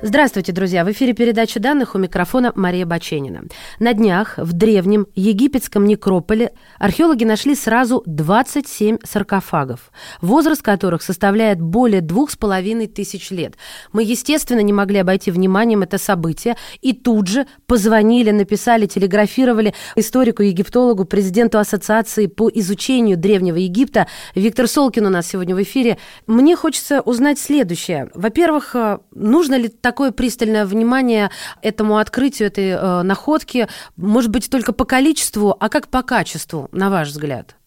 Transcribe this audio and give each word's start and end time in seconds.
Здравствуйте, 0.00 0.52
друзья! 0.52 0.84
В 0.84 0.92
эфире 0.92 1.12
передача 1.12 1.58
данных 1.58 1.96
у 1.96 1.98
микрофона 1.98 2.52
Мария 2.54 2.86
Баченина. 2.86 3.42
На 3.80 3.94
днях 3.94 4.34
в 4.36 4.52
древнем 4.52 5.08
египетском 5.16 5.86
некрополе 5.86 6.52
археологи 6.78 7.24
нашли 7.24 7.56
сразу 7.56 8.04
27 8.06 8.98
саркофагов, 9.02 9.90
возраст 10.20 10.62
которых 10.62 11.02
составляет 11.02 11.60
более 11.60 12.00
двух 12.00 12.30
с 12.30 12.36
половиной 12.36 12.86
тысяч 12.86 13.32
лет. 13.32 13.54
Мы, 13.92 14.04
естественно, 14.04 14.60
не 14.60 14.72
могли 14.72 14.98
обойти 14.98 15.32
вниманием 15.32 15.82
это 15.82 15.98
событие 15.98 16.56
и 16.80 16.92
тут 16.92 17.26
же 17.26 17.48
позвонили, 17.66 18.30
написали, 18.30 18.86
телеграфировали 18.86 19.74
историку-египтологу, 19.96 21.06
президенту 21.06 21.58
Ассоциации 21.58 22.26
по 22.26 22.48
изучению 22.54 23.16
Древнего 23.16 23.56
Египта. 23.56 24.06
Виктор 24.36 24.68
Солкин 24.68 25.06
у 25.06 25.10
нас 25.10 25.26
сегодня 25.26 25.56
в 25.56 25.62
эфире. 25.64 25.98
Мне 26.28 26.54
хочется 26.54 27.00
узнать 27.00 27.40
следующее. 27.40 28.12
Во-первых, 28.14 28.76
нужно 29.10 29.56
ли 29.56 29.68
такое 29.88 30.10
пристальное 30.10 30.66
внимание 30.66 31.30
этому 31.62 31.96
открытию, 31.96 32.48
этой 32.48 32.68
э, 32.72 33.02
находки, 33.02 33.68
может 33.96 34.30
быть, 34.30 34.50
только 34.50 34.74
по 34.74 34.84
количеству, 34.84 35.56
а 35.58 35.70
как 35.70 35.88
по 35.88 36.02
качеству, 36.02 36.68
на 36.72 36.90
ваш 36.90 37.08
взгляд? 37.08 37.57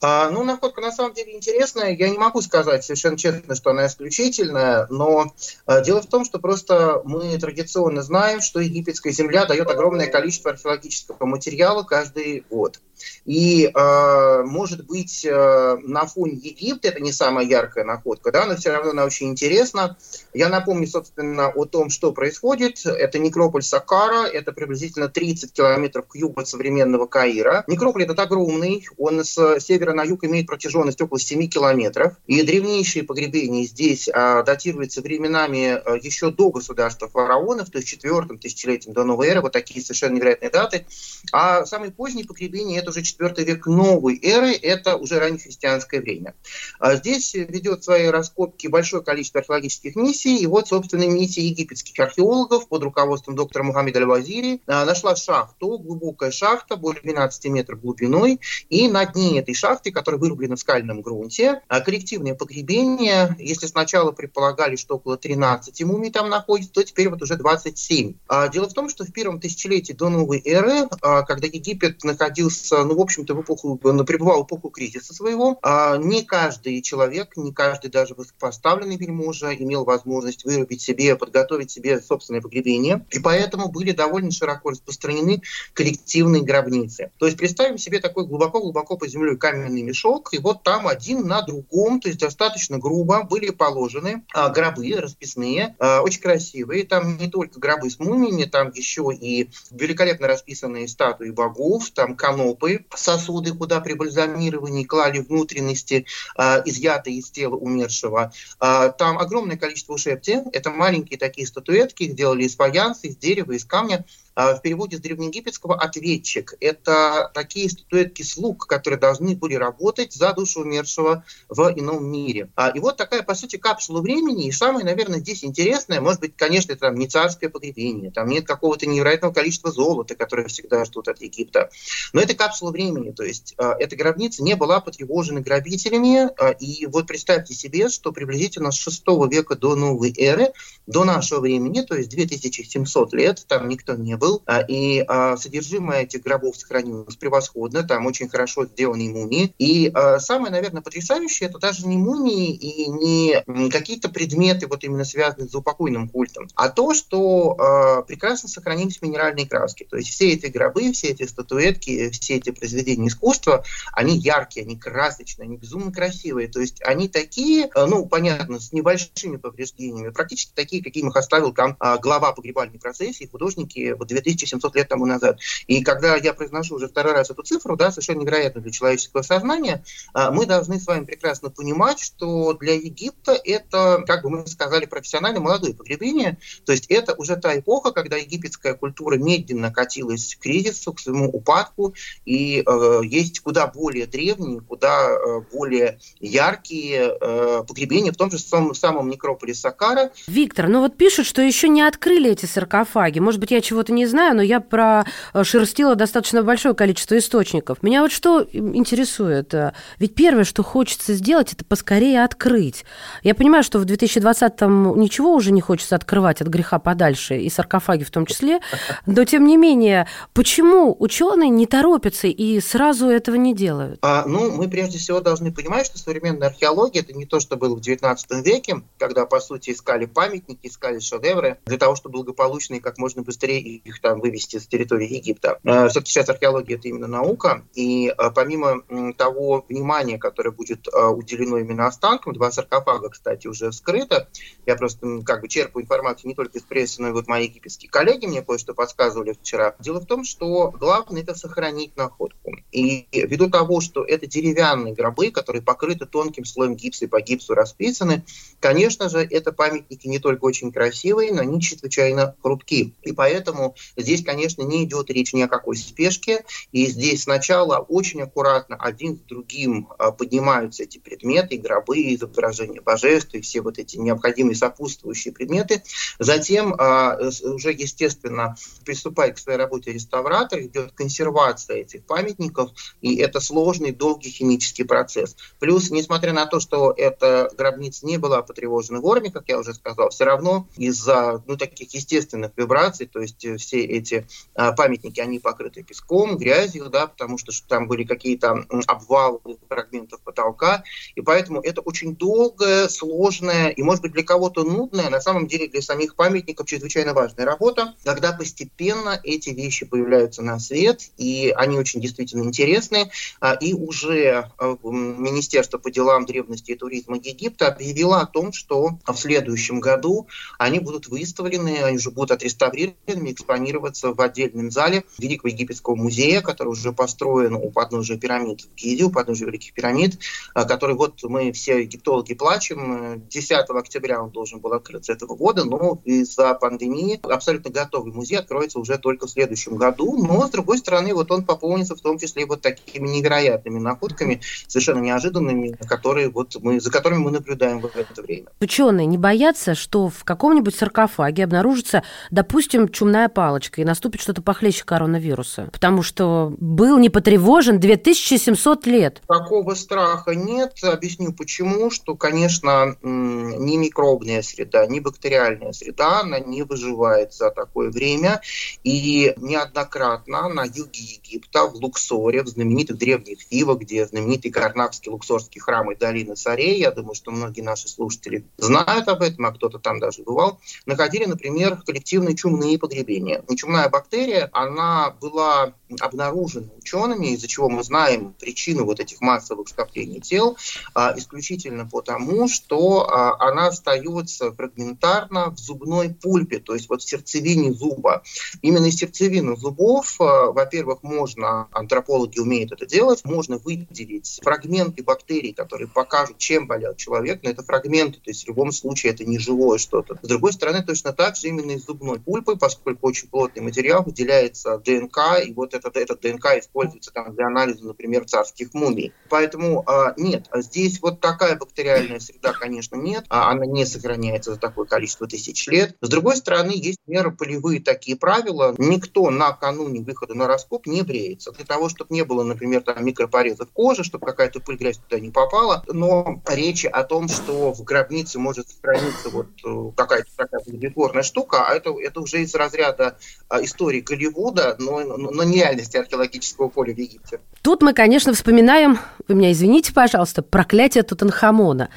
А, 0.00 0.30
ну, 0.30 0.44
находка 0.44 0.80
на 0.80 0.92
самом 0.92 1.14
деле 1.14 1.34
интересная. 1.34 1.94
Я 1.94 2.08
не 2.08 2.18
могу 2.18 2.40
сказать 2.40 2.84
совершенно 2.84 3.16
честно, 3.16 3.54
что 3.54 3.70
она 3.70 3.86
исключительная, 3.86 4.86
но 4.90 5.32
а, 5.66 5.80
дело 5.80 6.02
в 6.02 6.06
том, 6.06 6.24
что 6.24 6.38
просто 6.38 7.02
мы 7.04 7.38
традиционно 7.38 8.02
знаем, 8.02 8.40
что 8.40 8.60
египетская 8.60 9.12
земля 9.12 9.46
дает 9.46 9.68
огромное 9.70 10.06
количество 10.06 10.50
археологического 10.50 11.26
материала 11.26 11.82
каждый 11.82 12.44
год. 12.50 12.80
И, 13.24 13.70
э, 13.74 14.42
может 14.44 14.86
быть, 14.86 15.24
э, 15.24 15.76
на 15.82 16.06
фоне 16.06 16.34
Египта 16.34 16.88
это 16.88 17.00
не 17.00 17.12
самая 17.12 17.46
яркая 17.46 17.84
находка, 17.84 18.30
да, 18.32 18.46
но 18.46 18.56
все 18.56 18.70
равно 18.70 18.90
она 18.90 19.04
очень 19.04 19.28
интересна. 19.28 19.96
Я 20.32 20.48
напомню, 20.48 20.86
собственно, 20.86 21.48
о 21.48 21.64
том, 21.64 21.90
что 21.90 22.12
происходит. 22.12 22.84
Это 22.84 23.18
некрополь 23.18 23.62
Сакара, 23.62 24.26
это 24.26 24.52
приблизительно 24.52 25.08
30 25.08 25.52
километров 25.52 26.06
к 26.08 26.16
югу 26.16 26.40
от 26.40 26.48
современного 26.48 27.06
Каира. 27.06 27.64
Некрополь 27.66 28.04
этот 28.04 28.18
огромный, 28.18 28.86
он 28.98 29.24
с 29.24 29.38
севера 29.60 29.92
на 29.94 30.02
юг 30.04 30.24
имеет 30.24 30.46
протяженность 30.46 31.00
около 31.00 31.18
7 31.18 31.46
километров. 31.48 32.14
И 32.26 32.42
древнейшие 32.42 33.04
погребения 33.04 33.64
здесь 33.64 34.08
э, 34.08 34.42
датируются 34.44 35.00
временами 35.02 35.80
э, 35.84 35.98
еще 36.02 36.30
до 36.30 36.50
государства 36.50 37.08
фараонов, 37.08 37.70
то 37.70 37.78
есть 37.78 37.88
четвертым 37.88 38.38
тысячелетием 38.38 38.94
до 38.94 39.04
новой 39.04 39.28
эры, 39.28 39.40
вот 39.40 39.52
такие 39.52 39.82
совершенно 39.82 40.14
невероятные 40.14 40.50
даты. 40.50 40.86
А 41.32 41.64
самые 41.66 41.90
поздние 41.90 42.26
погребения 42.26 42.80
это 42.80 42.90
уже 42.90 43.02
четвертый 43.02 43.44
век 43.44 43.66
новой 43.66 44.18
эры, 44.22 44.52
это 44.52 44.96
уже 44.96 45.18
раннехристианское 45.18 46.00
время. 46.00 46.34
А 46.78 46.96
здесь 46.96 47.34
ведет 47.34 47.84
свои 47.84 48.06
раскопки 48.06 48.66
большое 48.66 49.02
количество 49.02 49.40
археологических 49.40 49.96
миссий, 49.96 50.38
и 50.38 50.46
вот, 50.46 50.68
собственно, 50.68 51.06
миссия 51.06 51.42
египетских 51.42 51.98
археологов 51.98 52.68
под 52.68 52.82
руководством 52.82 53.34
доктора 53.34 53.64
Мухаммеда 53.64 54.00
Аль-Вазири 54.00 54.60
а, 54.66 54.84
нашла 54.84 55.16
шахту, 55.16 55.78
глубокая 55.78 56.30
шахта, 56.30 56.76
более 56.76 57.02
12 57.02 57.46
метров 57.46 57.80
глубиной, 57.80 58.40
и 58.68 58.88
на 58.88 59.04
дне 59.06 59.33
этой 59.40 59.54
шахты, 59.54 59.90
которая 59.90 60.20
вырублена 60.20 60.56
в 60.56 60.60
скальном 60.60 61.02
грунте, 61.02 61.60
а, 61.68 61.80
коллективное 61.80 62.34
погребение, 62.34 63.34
если 63.38 63.66
сначала 63.66 64.12
предполагали, 64.12 64.76
что 64.76 64.96
около 64.96 65.16
13 65.16 65.82
мумий 65.84 66.10
там 66.10 66.28
находится, 66.28 66.72
то 66.72 66.82
теперь 66.84 67.08
вот 67.08 67.22
уже 67.22 67.36
27. 67.36 68.14
Дело 68.52 68.68
в 68.68 68.74
том, 68.74 68.88
что 68.88 69.04
в 69.04 69.12
первом 69.12 69.40
тысячелетии 69.40 69.92
до 69.92 70.08
новой 70.08 70.40
эры, 70.44 70.88
когда 71.00 71.46
Египет 71.46 72.04
находился 72.04 72.84
ну, 72.84 72.94
в 72.96 73.00
общем-то, 73.00 73.34
в 73.34 73.42
эпоху, 73.42 73.76
пребывал 73.76 74.42
в 74.42 74.46
эпоху 74.46 74.70
кризиса 74.70 75.14
своего. 75.14 75.58
А 75.62 75.96
не 75.96 76.22
каждый 76.22 76.82
человек, 76.82 77.36
не 77.36 77.52
каждый 77.52 77.90
даже 77.90 78.14
высокопоставленный 78.14 78.96
вельможа 78.96 79.54
имел 79.54 79.84
возможность 79.84 80.44
вырубить 80.44 80.80
себе, 80.80 81.16
подготовить 81.16 81.70
себе 81.70 82.00
собственное 82.00 82.40
погребение. 82.40 83.04
И 83.10 83.18
поэтому 83.18 83.68
были 83.68 83.92
довольно 83.92 84.30
широко 84.30 84.70
распространены 84.70 85.42
коллективные 85.72 86.42
гробницы. 86.42 87.10
То 87.18 87.26
есть 87.26 87.38
представим 87.38 87.78
себе 87.78 88.00
такой 88.00 88.26
глубоко-глубоко 88.26 88.96
под 88.96 89.08
землей 89.08 89.23
каменный 89.36 89.82
мешок, 89.82 90.32
и 90.32 90.38
вот 90.38 90.62
там 90.62 90.86
один 90.86 91.26
на 91.26 91.42
другом, 91.42 92.00
то 92.00 92.08
есть 92.08 92.20
достаточно 92.20 92.78
грубо 92.78 93.22
были 93.22 93.50
положены 93.50 94.24
а, 94.32 94.48
гробы 94.50 94.94
расписные, 94.96 95.76
а, 95.78 96.02
очень 96.02 96.20
красивые. 96.20 96.84
Там 96.84 97.16
не 97.18 97.28
только 97.28 97.58
гробы 97.58 97.90
с 97.90 97.98
мумиями, 97.98 98.44
там 98.44 98.70
еще 98.72 99.10
и 99.12 99.50
великолепно 99.70 100.28
расписанные 100.28 100.88
статуи 100.88 101.30
богов, 101.30 101.90
там 101.90 102.16
канопы, 102.16 102.84
сосуды, 102.94 103.52
куда 103.52 103.80
при 103.80 103.94
бальзамировании 103.94 104.84
клали 104.84 105.18
внутренности, 105.18 106.06
э, 106.36 106.62
изъятые 106.64 107.16
из 107.16 107.30
тела 107.30 107.56
умершего. 107.56 108.32
Там 108.58 109.18
огромное 109.18 109.56
количество 109.56 109.94
ушепти. 109.94 110.42
Это 110.52 110.70
маленькие 110.70 111.18
такие 111.18 111.46
статуэтки, 111.46 112.04
их 112.04 112.14
делали 112.14 112.44
из 112.44 112.56
фаянса, 112.56 113.06
из 113.06 113.16
дерева, 113.16 113.52
из 113.52 113.64
камня. 113.64 114.04
А, 114.34 114.54
в 114.54 114.62
переводе 114.62 114.96
с 114.96 115.00
древнеегипетского 115.00 115.76
«ответчик». 115.76 116.54
Это 116.60 117.30
такие 117.34 117.70
статуэтки 117.70 118.22
слуг, 118.22 118.66
которые 118.66 118.98
должны 118.98 119.36
были 119.36 119.54
работать 119.54 120.12
за 120.12 120.32
душу 120.32 120.60
умершего 120.60 121.24
в 121.48 121.72
ином 121.76 122.04
мире. 122.04 122.50
А, 122.56 122.70
и 122.70 122.80
вот 122.80 122.96
такая, 122.96 123.22
по 123.22 123.34
сути, 123.34 123.56
капсула 123.56 124.00
времени. 124.00 124.48
И 124.48 124.52
самое, 124.52 124.84
наверное, 124.84 125.20
здесь 125.20 125.44
интересное, 125.44 126.00
может 126.00 126.20
быть, 126.20 126.36
конечно, 126.36 126.72
это 126.72 126.82
там 126.82 126.96
не 126.96 127.06
царское 127.06 127.48
погребение, 127.48 128.10
там 128.10 128.28
нет 128.28 128.46
какого-то 128.46 128.86
невероятного 128.86 129.32
количества 129.32 129.70
золота, 129.70 130.16
которое 130.16 130.48
всегда 130.48 130.84
ждут 130.84 131.08
от 131.08 131.20
Египта. 131.20 131.70
Но 132.12 132.20
это 132.20 132.34
капсула 132.34 132.72
времени, 132.72 133.12
то 133.12 133.22
есть 133.22 133.54
а, 133.56 133.76
эта 133.78 133.94
гробница 133.94 134.42
не 134.42 134.56
была 134.56 134.80
потревожена 134.80 135.42
грабителями. 135.42 136.28
И 136.60 136.86
вот 136.86 137.06
представьте 137.06 137.54
себе, 137.54 137.88
что 137.88 138.10
приблизительно 138.12 138.72
с 138.72 138.76
6 138.76 139.04
века 139.30 139.54
до 139.54 139.76
новой 139.76 140.12
эры, 140.16 140.48
до 140.86 141.04
нашего 141.04 141.40
времени, 141.40 141.82
то 141.82 141.94
есть 141.94 142.10
2700 142.10 143.12
лет, 143.12 143.44
там 143.46 143.68
никто 143.68 143.94
не 143.94 144.16
был, 144.16 144.23
был, 144.24 144.42
а, 144.46 144.60
и 144.60 145.04
а, 145.06 145.36
содержимое 145.36 146.02
этих 146.02 146.22
гробов 146.22 146.56
сохранилось 146.56 147.16
превосходно, 147.16 147.82
там 147.82 148.06
очень 148.06 148.28
хорошо 148.28 148.64
сделанные 148.64 149.10
мумии. 149.10 149.54
И 149.58 149.90
а, 149.92 150.18
самое, 150.18 150.50
наверное, 150.50 150.80
потрясающее, 150.80 151.50
это 151.50 151.58
даже 151.58 151.86
не 151.86 151.98
мумии 151.98 152.54
и 152.54 152.88
не 152.88 153.70
какие-то 153.70 154.08
предметы, 154.08 154.66
вот 154.66 154.82
именно 154.82 155.04
связанные 155.04 155.48
с 155.48 155.54
упокойным 155.54 156.08
культом, 156.08 156.48
а 156.54 156.70
то, 156.70 156.94
что 156.94 158.04
прекрасно 158.06 158.48
сохранились 158.48 159.02
минеральные 159.02 159.46
краски. 159.46 159.86
То 159.88 159.96
есть 159.96 160.08
все 160.08 160.32
эти 160.32 160.46
гробы, 160.46 160.92
все 160.92 161.08
эти 161.08 161.26
статуэтки, 161.26 162.10
все 162.10 162.36
эти 162.36 162.50
произведения 162.50 163.08
искусства, 163.08 163.64
они 163.92 164.16
яркие, 164.16 164.64
они 164.64 164.78
красочные, 164.78 165.46
они 165.46 165.56
безумно 165.56 165.92
красивые. 165.92 166.48
То 166.48 166.60
есть 166.60 166.82
они 166.82 167.08
такие, 167.08 167.68
ну, 167.74 168.06
понятно, 168.06 168.60
с 168.60 168.72
небольшими 168.72 169.36
повреждениями, 169.36 170.10
практически 170.10 170.52
такие, 170.54 170.82
какими 170.82 171.08
их 171.08 171.16
оставил 171.16 171.52
там 171.52 171.76
глава 172.00 172.32
погребальной 172.32 172.78
процессии, 172.78 173.28
художники 173.30 173.92
вот 173.92 174.13
2700 174.14 174.76
лет 174.76 174.88
тому 174.88 175.06
назад. 175.06 175.38
И 175.66 175.82
когда 175.82 176.16
я 176.16 176.32
произношу 176.32 176.76
уже 176.76 176.88
второй 176.88 177.12
раз 177.12 177.30
эту 177.30 177.42
цифру, 177.42 177.76
да, 177.76 177.90
совершенно 177.90 178.20
невероятно 178.20 178.60
для 178.60 178.70
человеческого 178.70 179.22
сознания, 179.22 179.84
а, 180.12 180.30
мы 180.30 180.46
должны 180.46 180.80
с 180.80 180.86
вами 180.86 181.04
прекрасно 181.04 181.50
понимать, 181.50 182.00
что 182.00 182.54
для 182.54 182.74
Египта 182.74 183.38
это, 183.44 184.02
как 184.06 184.22
бы 184.22 184.30
мы 184.30 184.46
сказали, 184.46 184.86
профессиональное 184.86 185.40
молодое 185.40 185.74
погребение, 185.74 186.38
то 186.64 186.72
есть 186.72 186.86
это 186.88 187.14
уже 187.14 187.36
та 187.36 187.58
эпоха, 187.58 187.92
когда 187.92 188.16
египетская 188.16 188.74
культура 188.74 189.16
медленно 189.16 189.72
катилась 189.72 190.34
к 190.34 190.42
кризису, 190.42 190.92
к 190.92 191.00
своему 191.00 191.28
упадку, 191.28 191.94
и 192.24 192.62
э, 192.66 193.00
есть 193.04 193.40
куда 193.40 193.66
более 193.66 194.06
древние, 194.06 194.60
куда 194.60 195.10
э, 195.10 195.40
более 195.52 195.98
яркие 196.20 197.16
э, 197.20 197.62
погребения 197.66 198.12
в 198.12 198.16
том 198.16 198.30
же 198.30 198.38
самом, 198.38 198.74
самом 198.74 199.08
некрополе 199.08 199.54
Сакара. 199.54 200.12
Виктор, 200.26 200.68
ну 200.68 200.80
вот 200.80 200.96
пишут, 200.96 201.26
что 201.26 201.42
еще 201.42 201.68
не 201.68 201.82
открыли 201.82 202.30
эти 202.30 202.46
саркофаги. 202.46 203.18
Может 203.18 203.40
быть, 203.40 203.50
я 203.50 203.60
чего-то 203.60 203.92
не 203.92 204.03
знаю, 204.06 204.36
но 204.36 204.42
я 204.42 204.60
прошерстила 204.60 205.94
достаточно 205.94 206.42
большое 206.42 206.74
количество 206.74 207.16
источников. 207.18 207.82
Меня 207.82 208.02
вот 208.02 208.12
что 208.12 208.46
интересует. 208.52 209.54
Ведь 209.98 210.14
первое, 210.14 210.44
что 210.44 210.62
хочется 210.62 211.14
сделать, 211.14 211.52
это 211.52 211.64
поскорее 211.64 212.24
открыть. 212.24 212.84
Я 213.22 213.34
понимаю, 213.34 213.62
что 213.62 213.78
в 213.78 213.84
2020-м 213.84 214.98
ничего 214.98 215.34
уже 215.34 215.52
не 215.52 215.60
хочется 215.60 215.96
открывать 215.96 216.40
от 216.40 216.48
греха 216.48 216.78
подальше, 216.78 217.38
и 217.38 217.48
саркофаги 217.50 218.04
в 218.04 218.10
том 218.10 218.26
числе, 218.26 218.60
но 219.06 219.24
тем 219.24 219.46
не 219.46 219.56
менее, 219.56 220.06
почему 220.32 220.94
ученые 220.98 221.50
не 221.50 221.66
торопятся 221.66 222.26
и 222.26 222.60
сразу 222.60 223.06
этого 223.06 223.36
не 223.36 223.54
делают? 223.54 223.98
А, 224.02 224.24
ну, 224.26 224.52
мы 224.52 224.68
прежде 224.68 224.98
всего 224.98 225.20
должны 225.20 225.52
понимать, 225.52 225.86
что 225.86 225.98
современная 225.98 226.48
археология 226.48 227.02
это 227.02 227.12
не 227.12 227.26
то, 227.26 227.40
что 227.40 227.56
было 227.56 227.74
в 227.76 227.80
19 227.80 228.44
веке, 228.44 228.82
когда, 228.98 229.26
по 229.26 229.40
сути, 229.40 229.70
искали 229.70 230.06
памятники, 230.06 230.66
искали 230.66 230.98
шедевры 230.98 231.58
для 231.66 231.78
того, 231.78 231.96
чтобы 231.96 232.14
благополучно 232.14 232.74
и 232.74 232.80
как 232.80 232.98
можно 232.98 233.22
быстрее 233.22 233.60
их 233.60 233.93
их 233.94 234.00
там 234.00 234.20
вывести 234.20 234.58
с 234.58 234.66
территории 234.66 235.12
Египта. 235.14 235.58
Все-таки 235.62 236.10
сейчас 236.10 236.28
археология– 236.28 236.76
это 236.78 236.88
именно 236.88 237.06
наука, 237.06 237.62
и 237.74 238.14
помимо 238.34 238.82
того 239.16 239.64
внимания, 239.68 240.18
которое 240.18 240.50
будет 240.50 240.88
уделено 240.88 241.58
именно 241.58 241.86
останкам, 241.86 242.32
два 242.32 242.50
саркофага, 242.50 243.08
кстати, 243.08 243.46
уже 243.46 243.70
вскрыто, 243.70 244.28
я 244.66 244.76
просто 244.76 245.22
как 245.24 245.40
бы 245.40 245.48
черпаю 245.48 245.84
информацию 245.84 246.28
не 246.28 246.34
только 246.34 246.58
из 246.58 246.62
прессы, 246.62 247.00
но 247.00 247.08
и 247.08 247.12
вот 247.12 247.26
мои 247.26 247.44
египетские 247.44 247.90
коллеги 247.90 248.26
мне 248.26 248.42
кое-что 248.42 248.74
подсказывали 248.74 249.32
вчера. 249.32 249.74
Дело 249.78 250.00
в 250.00 250.06
том, 250.06 250.24
что 250.24 250.70
главное– 250.70 251.22
это 251.24 251.34
сохранить 251.34 251.96
находку. 251.96 252.52
И 252.72 253.06
ввиду 253.12 253.48
того, 253.48 253.80
что 253.80 254.04
это 254.04 254.26
деревянные 254.26 254.94
гробы, 254.94 255.30
которые 255.30 255.62
покрыты 255.62 256.06
тонким 256.06 256.44
слоем 256.44 256.74
гипса 256.74 257.04
и 257.04 257.08
по 257.08 257.20
гипсу 257.20 257.54
расписаны, 257.54 258.24
конечно 258.60 259.08
же, 259.08 259.18
это 259.18 259.52
памятники 259.52 260.06
не 260.08 260.18
только 260.18 260.44
очень 260.44 260.72
красивые, 260.72 261.32
но 261.32 261.42
они 261.42 261.60
чрезвычайно 261.60 262.34
хрупки. 262.42 262.94
И 263.02 263.12
поэтому 263.12 263.73
здесь, 263.96 264.24
конечно, 264.24 264.62
не 264.62 264.84
идет 264.84 265.10
речь 265.10 265.32
ни 265.32 265.42
о 265.42 265.48
какой 265.48 265.76
спешке. 265.76 266.44
И 266.72 266.86
здесь 266.86 267.24
сначала 267.24 267.78
очень 267.78 268.22
аккуратно 268.22 268.76
один 268.76 269.16
с 269.18 269.20
другим 269.22 269.88
а, 269.98 270.10
поднимаются 270.10 270.84
эти 270.84 270.98
предметы, 270.98 271.56
гробы, 271.56 272.14
изображения 272.14 272.80
божеств 272.80 273.34
и 273.34 273.40
все 273.40 273.60
вот 273.60 273.78
эти 273.78 273.96
необходимые 273.96 274.56
сопутствующие 274.56 275.32
предметы. 275.32 275.82
Затем 276.18 276.74
а, 276.78 277.18
уже, 277.42 277.72
естественно, 277.72 278.56
приступает 278.84 279.36
к 279.36 279.38
своей 279.38 279.58
работе 279.58 279.92
реставратор, 279.92 280.60
идет 280.60 280.92
консервация 280.92 281.78
этих 281.78 282.04
памятников, 282.04 282.70
и 283.00 283.16
это 283.16 283.40
сложный, 283.40 283.92
долгий 283.92 284.30
химический 284.30 284.84
процесс. 284.84 285.36
Плюс, 285.58 285.90
несмотря 285.90 286.32
на 286.32 286.46
то, 286.46 286.60
что 286.60 286.92
эта 286.96 287.50
гробница 287.56 288.06
не 288.06 288.18
была 288.18 288.42
потревожена 288.42 289.00
ворами, 289.00 289.28
как 289.28 289.48
я 289.48 289.58
уже 289.58 289.74
сказал, 289.74 290.10
все 290.10 290.24
равно 290.24 290.68
из-за 290.76 291.42
ну, 291.46 291.56
таких 291.56 291.92
естественных 291.94 292.52
вибраций, 292.56 293.06
то 293.06 293.20
есть 293.20 293.44
э, 293.44 293.58
все 293.64 293.84
эти 293.84 294.26
а, 294.54 294.72
памятники, 294.72 295.20
они 295.20 295.38
покрыты 295.38 295.82
песком, 295.82 296.36
грязью, 296.36 296.90
да, 296.90 297.06
потому 297.06 297.38
что 297.38 297.52
там 297.66 297.88
были 297.88 298.04
какие-то 298.04 298.64
обвалы 298.86 299.40
фрагментов 299.68 300.20
потолка, 300.20 300.84
и 301.14 301.20
поэтому 301.20 301.60
это 301.60 301.80
очень 301.80 302.14
долгая, 302.16 302.88
сложная 302.88 303.68
и, 303.68 303.82
может 303.82 304.02
быть, 304.02 304.12
для 304.12 304.22
кого-то 304.22 304.64
нудная, 304.64 305.10
на 305.10 305.20
самом 305.20 305.46
деле 305.46 305.68
для 305.68 305.82
самих 305.82 306.14
памятников 306.14 306.66
чрезвычайно 306.66 307.14
важная 307.14 307.46
работа, 307.46 307.94
когда 308.04 308.32
постепенно 308.32 309.18
эти 309.22 309.50
вещи 309.50 309.86
появляются 309.86 310.42
на 310.42 310.58
свет, 310.58 311.10
и 311.16 311.52
они 311.56 311.78
очень 311.78 312.00
действительно 312.00 312.42
интересны, 312.42 313.10
а, 313.40 313.54
и 313.54 313.72
уже 313.72 314.50
а, 314.58 314.76
Министерство 314.82 315.78
по 315.78 315.90
делам 315.90 316.26
древности 316.26 316.72
и 316.72 316.76
туризма 316.76 317.16
Египта 317.16 317.68
объявило 317.68 318.20
о 318.20 318.26
том, 318.26 318.52
что 318.52 318.98
в 319.06 319.16
следующем 319.16 319.80
году 319.80 320.26
они 320.58 320.80
будут 320.80 321.08
выставлены, 321.08 321.82
они 321.82 321.96
уже 321.96 322.10
будут 322.10 322.32
отреставрированы, 322.32 323.34
экспонироваться 323.54 324.12
в 324.12 324.20
отдельном 324.20 324.70
зале 324.70 325.04
Великого 325.18 325.48
египетского 325.48 325.94
музея, 325.94 326.40
который 326.40 326.68
уже 326.68 326.92
построен 326.92 327.54
у 327.54 327.70
подножия 327.70 328.18
пирамид 328.18 328.62
в 328.62 328.74
Гизе, 328.74 329.04
у 329.04 329.10
подножия 329.10 329.46
Великих 329.46 329.74
пирамид, 329.74 330.18
а, 330.54 330.64
который 330.64 330.96
вот 330.96 331.22
мы 331.22 331.52
все 331.52 331.82
египтологи 331.82 332.34
плачем. 332.34 333.22
10 333.28 333.52
октября 333.70 334.22
он 334.22 334.30
должен 334.30 334.60
был 334.60 334.72
открыться 334.72 335.12
этого 335.12 335.36
года, 335.36 335.64
но 335.64 336.00
из-за 336.04 336.54
пандемии 336.54 337.20
абсолютно 337.22 337.70
готовый 337.70 338.12
музей 338.12 338.38
откроется 338.38 338.78
уже 338.78 338.98
только 338.98 339.26
в 339.26 339.30
следующем 339.30 339.76
году. 339.76 340.24
Но, 340.24 340.46
с 340.46 340.50
другой 340.50 340.78
стороны, 340.78 341.14
вот 341.14 341.30
он 341.30 341.44
пополнится 341.44 341.94
в 341.94 342.00
том 342.00 342.18
числе 342.18 342.46
вот 342.46 342.60
такими 342.60 343.08
невероятными 343.08 343.78
находками, 343.78 344.40
совершенно 344.66 345.00
неожиданными, 345.00 345.76
которые 345.88 346.28
вот 346.28 346.56
мы, 346.60 346.80
за 346.80 346.90
которыми 346.90 347.20
мы 347.20 347.30
наблюдаем 347.30 347.80
в 347.80 347.86
это 347.86 348.22
время. 348.22 348.46
Ученые 348.60 349.06
не 349.06 349.18
боятся, 349.18 349.74
что 349.74 350.08
в 350.08 350.24
каком-нибудь 350.24 350.74
саркофаге 350.74 351.44
обнаружится, 351.44 352.02
допустим, 352.30 352.88
чумная 352.88 353.28
палочка 353.44 353.82
и 353.82 353.84
наступит 353.84 354.22
что-то 354.22 354.40
похлеще 354.40 354.84
коронавируса, 354.84 355.68
потому 355.70 356.02
что 356.02 356.54
был 356.60 356.96
не 356.96 357.10
потревожен 357.10 357.78
2700 357.78 358.86
лет. 358.86 359.20
Такого 359.28 359.74
страха 359.74 360.34
нет. 360.34 360.82
Объясню 360.82 361.30
почему. 361.34 361.90
Что, 361.90 362.14
конечно, 362.14 362.96
ни 363.02 363.76
микробная 363.76 364.40
среда, 364.40 364.86
ни 364.86 364.98
бактериальная 364.98 365.72
среда, 365.72 366.20
она 366.20 366.38
не 366.38 366.62
выживает 366.62 367.34
за 367.34 367.50
такое 367.50 367.90
время. 367.90 368.40
И 368.82 369.34
неоднократно 369.36 370.48
на 370.48 370.64
юге 370.64 371.00
Египта, 371.00 371.66
в 371.66 371.74
Луксоре, 371.74 372.42
в 372.44 372.48
знаменитых 372.48 372.96
древних 372.96 373.40
Фивах, 373.42 373.80
где 373.80 374.06
знаменитый 374.06 374.50
Карнакский 374.52 375.12
Луксорский 375.12 375.60
храм 375.60 375.92
и 375.92 375.96
долина 375.96 376.34
царей, 376.34 376.80
я 376.80 376.92
думаю, 376.92 377.14
что 377.14 377.30
многие 377.30 377.60
наши 377.60 377.88
слушатели 377.88 378.46
знают 378.56 379.06
об 379.08 379.20
этом, 379.20 379.44
а 379.44 379.52
кто-то 379.52 379.78
там 379.78 380.00
даже 380.00 380.22
бывал, 380.22 380.60
находили, 380.86 381.26
например, 381.26 381.76
коллективные 381.84 382.34
чумные 382.34 382.78
погребения. 382.78 383.33
И 383.48 383.56
чумная 383.56 383.88
бактерия, 383.88 384.50
она 384.52 385.10
была 385.20 385.72
обнаружена 386.00 386.68
учеными, 386.76 387.28
из-за 387.28 387.48
чего 387.48 387.68
мы 387.68 387.82
знаем 387.82 388.34
причину 388.38 388.84
вот 388.84 389.00
этих 389.00 389.20
массовых 389.20 389.68
скоплений 389.68 390.20
тел, 390.20 390.56
а, 390.94 391.14
исключительно 391.16 391.88
потому, 391.90 392.48
что 392.48 393.08
а, 393.08 393.48
она 393.48 393.68
остается 393.68 394.52
фрагментарно 394.52 395.50
в 395.50 395.58
зубной 395.58 396.10
пульпе, 396.10 396.58
то 396.58 396.74
есть 396.74 396.88
вот 396.88 397.02
в 397.02 397.08
сердцевине 397.08 397.72
зуба. 397.72 398.22
Именно 398.62 398.86
из 398.86 398.96
сердцевины 398.96 399.56
зубов, 399.56 400.20
а, 400.20 400.52
во-первых, 400.52 401.02
можно, 401.02 401.68
антропологи 401.72 402.38
умеют 402.38 402.72
это 402.72 402.86
делать, 402.86 403.24
можно 403.24 403.58
выделить 403.58 404.40
фрагменты 404.42 405.02
бактерий, 405.02 405.52
которые 405.52 405.88
покажут, 405.88 406.38
чем 406.38 406.66
болел 406.66 406.94
человек, 406.94 407.40
но 407.42 407.50
это 407.50 407.62
фрагменты, 407.62 408.18
то 408.20 408.30
есть 408.30 408.44
в 408.44 408.48
любом 408.48 408.72
случае 408.72 409.12
это 409.12 409.24
не 409.24 409.38
живое 409.38 409.78
что-то. 409.78 410.18
С 410.22 410.28
другой 410.28 410.52
стороны, 410.52 410.82
точно 410.82 411.12
так 411.12 411.36
же 411.36 411.48
именно 411.48 411.72
из 411.72 411.84
зубной 411.84 412.20
пульпы, 412.20 412.56
поскольку 412.56 413.06
очень 413.06 413.23
плотный 413.26 413.62
материал, 413.62 414.02
выделяется 414.02 414.78
ДНК, 414.78 415.18
и 415.44 415.52
вот 415.52 415.74
этот, 415.74 415.96
этот 415.96 416.20
ДНК 416.20 416.46
используется 416.58 417.12
там 417.12 417.34
для 417.34 417.46
анализа, 417.46 417.84
например, 417.86 418.24
царских 418.24 418.74
мумий. 418.74 419.12
Поэтому 419.28 419.82
а, 419.86 420.14
нет, 420.16 420.48
здесь 420.54 421.00
вот 421.00 421.20
такая 421.20 421.56
бактериальная 421.56 422.20
среда, 422.20 422.52
конечно, 422.52 422.96
нет, 422.96 423.24
а 423.28 423.50
она 423.50 423.66
не 423.66 423.84
сохраняется 423.86 424.54
за 424.54 424.60
такое 424.60 424.86
количество 424.86 425.26
тысяч 425.26 425.66
лет. 425.66 425.96
С 426.00 426.08
другой 426.08 426.36
стороны, 426.36 426.72
есть 426.74 426.98
меры 427.06 427.30
полевые 427.30 427.80
такие 427.80 428.16
правила. 428.16 428.74
Никто 428.78 429.30
накануне 429.30 430.00
выхода 430.00 430.34
на 430.34 430.46
раскоп 430.46 430.86
не 430.86 431.02
бреется. 431.02 431.52
Для 431.52 431.64
того, 431.64 431.88
чтобы 431.88 432.14
не 432.14 432.24
было, 432.24 432.42
например, 432.42 432.82
там 432.82 433.04
микропорезов 433.04 433.70
кожи, 433.72 434.04
чтобы 434.04 434.26
какая-то 434.26 434.60
пыль, 434.60 434.76
грязь 434.76 434.98
туда 434.98 435.20
не 435.20 435.30
попала. 435.30 435.84
Но 435.86 436.42
речи 436.46 436.86
о 436.86 437.04
том, 437.04 437.28
что 437.28 437.72
в 437.72 437.82
гробнице 437.82 438.38
может 438.38 438.68
сохраниться 438.68 439.30
вот 439.30 439.48
э, 439.64 439.90
какая-то 439.96 440.28
такая 440.36 440.60
плодотворная 440.60 441.22
штука, 441.22 441.66
а 441.66 441.74
это, 441.74 441.94
это 442.00 442.20
уже 442.20 442.42
из 442.42 442.54
разряда 442.54 443.13
а, 443.48 443.62
истории 443.62 444.00
Голливуда, 444.00 444.76
но, 444.78 445.02
но 445.04 445.42
не 445.44 445.56
реальности 445.56 445.96
археологического 445.96 446.68
поля 446.68 446.94
в 446.94 446.98
Египте. 446.98 447.40
Тут 447.62 447.82
мы, 447.82 447.94
конечно, 447.94 448.32
вспоминаем, 448.32 448.98
вы 449.28 449.34
меня 449.34 449.52
извините, 449.52 449.92
пожалуйста, 449.92 450.42
проклятие 450.42 451.02
Тутанхамона 451.02 451.88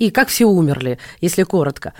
и 0.00 0.10
как 0.10 0.28
все 0.28 0.46
умерли, 0.46 0.98
если 1.20 1.44
коротко. 1.44 1.92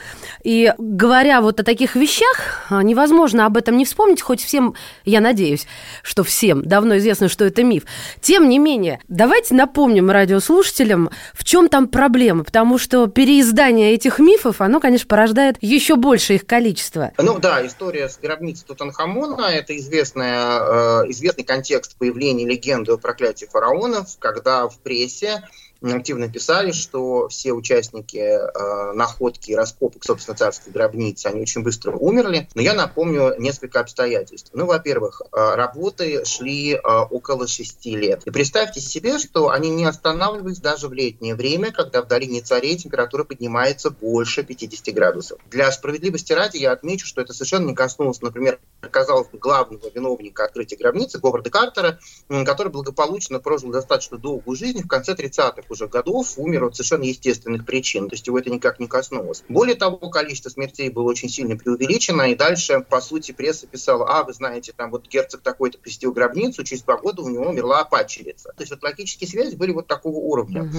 И 0.42 0.72
говоря 0.78 1.42
вот 1.42 1.60
о 1.60 1.62
таких 1.62 1.94
вещах, 1.94 2.64
а, 2.70 2.82
невозможно 2.82 3.44
об 3.44 3.58
этом 3.58 3.76
не 3.76 3.84
вспомнить, 3.84 4.22
хоть 4.22 4.42
всем, 4.42 4.74
я 5.04 5.20
надеюсь, 5.20 5.66
что 6.02 6.24
всем 6.24 6.64
давно 6.64 6.96
известно, 6.96 7.28
что 7.28 7.44
это 7.44 7.62
миф. 7.62 7.84
Тем 8.22 8.48
не 8.48 8.58
менее, 8.58 9.00
давайте 9.08 9.54
напомним 9.54 10.10
радиослушателям, 10.10 11.10
в 11.34 11.44
чем 11.44 11.68
там 11.68 11.88
проблема, 11.88 12.42
потому 12.42 12.78
что 12.78 13.06
переиздание 13.06 13.92
этих 13.92 14.18
мифов, 14.18 14.62
оно, 14.62 14.80
конечно, 14.80 15.06
порождает 15.06 15.56
еще 15.60 15.96
больше 15.96 16.36
их 16.36 16.46
количество. 16.46 17.12
Ну 17.18 17.38
да, 17.38 17.64
история 17.66 18.08
с 18.08 18.18
гробницей 18.18 18.66
Тутанхамона– 18.66 19.42
это 19.52 19.76
известная, 19.76 21.02
э, 21.02 21.10
известный 21.10 21.44
контекст 21.44 21.98
появления 21.98 22.46
легенды 22.46 22.92
о 22.92 22.96
проклятии 22.96 23.44
фараонов, 23.44 24.16
когда 24.18 24.68
в 24.68 24.78
прессе 24.78 25.42
активно 25.82 26.28
писали, 26.28 26.72
что 26.72 27.28
все 27.28 27.52
участники 27.52 28.18
э, 28.18 28.92
находки 28.92 29.52
и 29.52 29.54
раскопок, 29.54 30.04
собственно, 30.04 30.36
царской 30.36 30.72
гробницы, 30.72 31.26
они 31.26 31.40
очень 31.40 31.62
быстро 31.62 31.92
умерли. 31.92 32.48
Но 32.54 32.62
я 32.62 32.74
напомню 32.74 33.34
несколько 33.38 33.80
обстоятельств. 33.80 34.50
Ну, 34.52 34.66
во-первых, 34.66 35.22
э, 35.22 35.54
работы 35.54 36.24
шли 36.24 36.74
э, 36.74 36.78
около 36.78 37.46
шести 37.46 37.96
лет. 37.96 38.22
И 38.26 38.30
представьте 38.30 38.80
себе, 38.80 39.18
что 39.18 39.50
они 39.50 39.70
не 39.70 39.84
останавливались 39.86 40.58
даже 40.58 40.88
в 40.88 40.92
летнее 40.92 41.34
время, 41.34 41.72
когда 41.72 42.02
в 42.02 42.08
долине 42.08 42.42
царей 42.42 42.76
температура 42.76 43.24
поднимается 43.24 43.90
больше 43.90 44.42
50 44.42 44.94
градусов. 44.94 45.38
Для 45.50 45.70
справедливости 45.72 46.32
ради 46.32 46.58
я 46.58 46.72
отмечу, 46.72 47.06
что 47.06 47.22
это 47.22 47.32
совершенно 47.32 47.68
не 47.68 47.74
коснулось, 47.74 48.20
например, 48.20 48.58
казалось 48.90 49.28
бы, 49.28 49.38
главного 49.38 49.90
виновника 49.94 50.44
открытия 50.44 50.76
гробницы, 50.76 51.18
Говарда 51.18 51.50
Картера, 51.50 51.98
который 52.28 52.70
благополучно 52.70 53.38
прожил 53.38 53.70
достаточно 53.70 54.18
долгую 54.18 54.56
жизнь 54.56 54.82
в 54.82 54.88
конце 54.88 55.12
30-х 55.12 55.69
уже 55.70 55.86
годов 55.86 56.34
умер 56.36 56.64
от 56.64 56.76
совершенно 56.76 57.04
естественных 57.04 57.64
причин, 57.64 58.08
то 58.08 58.14
есть 58.14 58.26
его 58.26 58.38
это 58.38 58.50
никак 58.50 58.80
не 58.80 58.86
коснулось. 58.86 59.44
Более 59.48 59.76
того, 59.76 59.96
количество 60.10 60.50
смертей 60.50 60.90
было 60.90 61.04
очень 61.04 61.28
сильно 61.28 61.56
преувеличено, 61.56 62.22
и 62.30 62.34
дальше, 62.34 62.84
по 62.88 63.00
сути, 63.00 63.32
пресса 63.32 63.66
писала, 63.66 64.06
а, 64.08 64.24
вы 64.24 64.32
знаете, 64.32 64.72
там 64.76 64.90
вот 64.90 65.08
герцог 65.08 65.40
такой-то 65.40 65.78
посетил 65.78 66.12
гробницу, 66.12 66.64
через 66.64 66.82
два 66.82 66.96
года 66.96 67.22
у 67.22 67.28
него 67.28 67.48
умерла 67.48 67.84
падчерица. 67.84 68.50
То 68.56 68.62
есть 68.62 68.70
вот 68.70 68.82
логические 68.82 69.28
связи 69.28 69.56
были 69.56 69.72
вот 69.72 69.86
такого 69.86 70.16
уровня. 70.16 70.70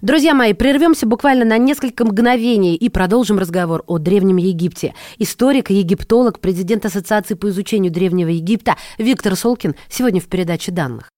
Друзья 0.00 0.34
мои, 0.34 0.52
прервемся 0.52 1.06
буквально 1.06 1.44
на 1.44 1.58
несколько 1.58 2.04
мгновений 2.04 2.74
и 2.76 2.88
продолжим 2.88 3.38
разговор 3.38 3.82
о 3.86 3.98
Древнем 3.98 4.36
Египте. 4.36 4.94
Историк, 5.18 5.70
египтолог, 5.70 6.40
президент 6.40 6.84
Ассоциации 6.86 7.34
по 7.34 7.48
изучению 7.48 7.92
Древнего 7.92 8.28
Египта 8.28 8.76
Виктор 8.98 9.36
Солкин 9.36 9.74
сегодня 9.88 10.20
в 10.20 10.26
передаче 10.26 10.72
данных. 10.72 11.11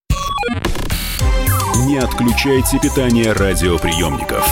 Не 1.84 1.98
отключайте 1.98 2.78
питание 2.78 3.32
радиоприемников. 3.32 4.48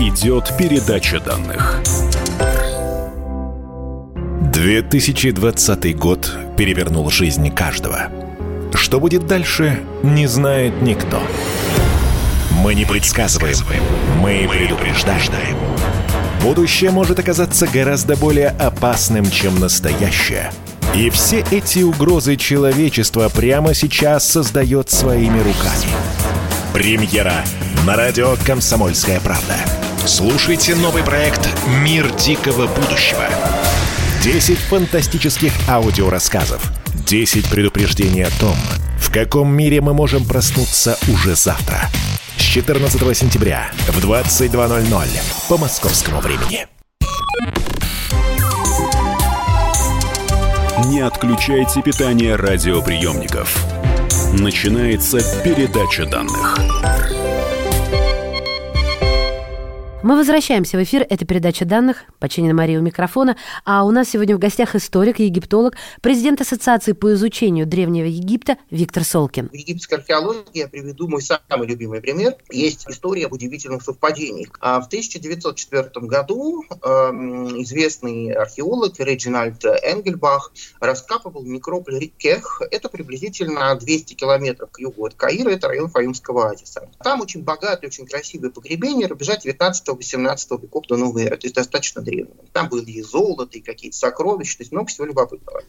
Идет 0.00 0.52
передача 0.58 1.20
данных. 1.20 1.80
2020 4.52 5.96
год 5.96 6.36
перевернул 6.56 7.08
жизнь 7.08 7.54
каждого. 7.54 8.08
Что 8.74 8.98
будет 8.98 9.28
дальше, 9.28 9.78
не 10.02 10.26
знает 10.26 10.82
никто. 10.82 11.22
Мы 12.64 12.74
не 12.74 12.84
предсказываем, 12.84 13.58
мы 14.20 14.48
предупреждаем. 14.50 15.56
Будущее 16.42 16.90
может 16.90 17.20
оказаться 17.20 17.68
гораздо 17.68 18.16
более 18.16 18.48
опасным, 18.48 19.30
чем 19.30 19.60
настоящее. 19.60 20.50
И 20.96 21.10
все 21.10 21.44
эти 21.52 21.84
угрозы 21.84 22.36
человечество 22.36 23.28
прямо 23.28 23.72
сейчас 23.72 24.28
создает 24.28 24.90
своими 24.90 25.38
руками. 25.38 26.19
Премьера 26.80 27.44
на 27.86 27.94
радио 27.94 28.36
«Комсомольская 28.46 29.20
правда». 29.20 29.54
Слушайте 30.06 30.74
новый 30.74 31.02
проект 31.02 31.46
«Мир 31.84 32.10
дикого 32.14 32.68
будущего». 32.68 33.24
10 34.24 34.56
фантастических 34.56 35.52
аудиорассказов. 35.68 36.72
10 37.06 37.50
предупреждений 37.50 38.24
о 38.24 38.30
том, 38.40 38.56
в 38.98 39.12
каком 39.12 39.54
мире 39.54 39.82
мы 39.82 39.92
можем 39.92 40.24
проснуться 40.24 40.96
уже 41.12 41.34
завтра. 41.34 41.90
С 42.38 42.40
14 42.40 43.14
сентября 43.14 43.70
в 43.88 44.02
22.00 44.02 45.06
по 45.50 45.58
московскому 45.58 46.22
времени. 46.22 46.66
Не 50.86 51.00
отключайте 51.00 51.82
питание 51.82 52.36
радиоприемников. 52.36 53.79
Начинается 54.32 55.18
передача 55.42 56.06
данных. 56.06 57.19
Мы 60.02 60.16
возвращаемся 60.16 60.78
в 60.78 60.82
эфир. 60.82 61.06
Это 61.10 61.26
передача 61.26 61.66
данных. 61.66 62.04
Починена 62.20 62.54
Мария 62.54 62.78
у 62.78 62.82
микрофона. 62.82 63.36
А 63.66 63.84
у 63.84 63.90
нас 63.90 64.08
сегодня 64.08 64.34
в 64.34 64.38
гостях 64.38 64.74
историк, 64.74 65.18
египтолог, 65.18 65.74
президент 66.00 66.40
Ассоциации 66.40 66.92
по 66.92 67.12
изучению 67.12 67.66
Древнего 67.66 68.06
Египта 68.06 68.56
Виктор 68.70 69.04
Солкин. 69.04 69.50
В 69.50 69.54
египетской 69.54 69.96
археологии 69.96 70.46
я 70.54 70.68
приведу 70.68 71.06
мой 71.06 71.20
самый 71.20 71.68
любимый 71.68 72.00
пример. 72.00 72.36
Есть 72.50 72.88
история 72.88 73.26
об 73.26 73.34
удивительных 73.34 73.82
совпадениях. 73.82 74.56
А 74.60 74.80
в 74.80 74.86
1904 74.86 75.90
году 76.06 76.64
э, 76.70 76.76
известный 77.58 78.32
археолог 78.32 78.98
Реджинальд 78.98 79.62
Энгельбах 79.66 80.50
раскапывал 80.80 81.44
некрополь 81.44 81.98
Рикех. 81.98 82.62
Это 82.70 82.88
приблизительно 82.88 83.74
200 83.74 84.14
километров 84.14 84.70
к 84.70 84.78
югу 84.78 85.04
от 85.04 85.14
Каира. 85.14 85.50
Это 85.50 85.68
район 85.68 85.90
Фаюмского 85.90 86.48
оазиса. 86.48 86.88
Там 87.04 87.20
очень 87.20 87.42
богатые, 87.42 87.88
очень 87.88 88.06
красивые 88.06 88.50
погребения 88.50 89.06
рубежа 89.06 89.36
19 89.36 89.89
18 89.94 90.50
веков 90.62 90.86
до 90.86 90.96
новой 90.96 91.24
эры, 91.24 91.36
то 91.36 91.46
есть 91.46 91.54
достаточно 91.54 92.02
древнего. 92.02 92.44
Там 92.52 92.68
были 92.68 92.90
и 92.90 93.02
золото, 93.02 93.58
и 93.58 93.60
какие-то 93.60 93.96
сокровища, 93.96 94.58
то 94.58 94.62
есть 94.62 94.72
много 94.72 94.88
всего 94.88 95.06
любопытного. 95.06 95.62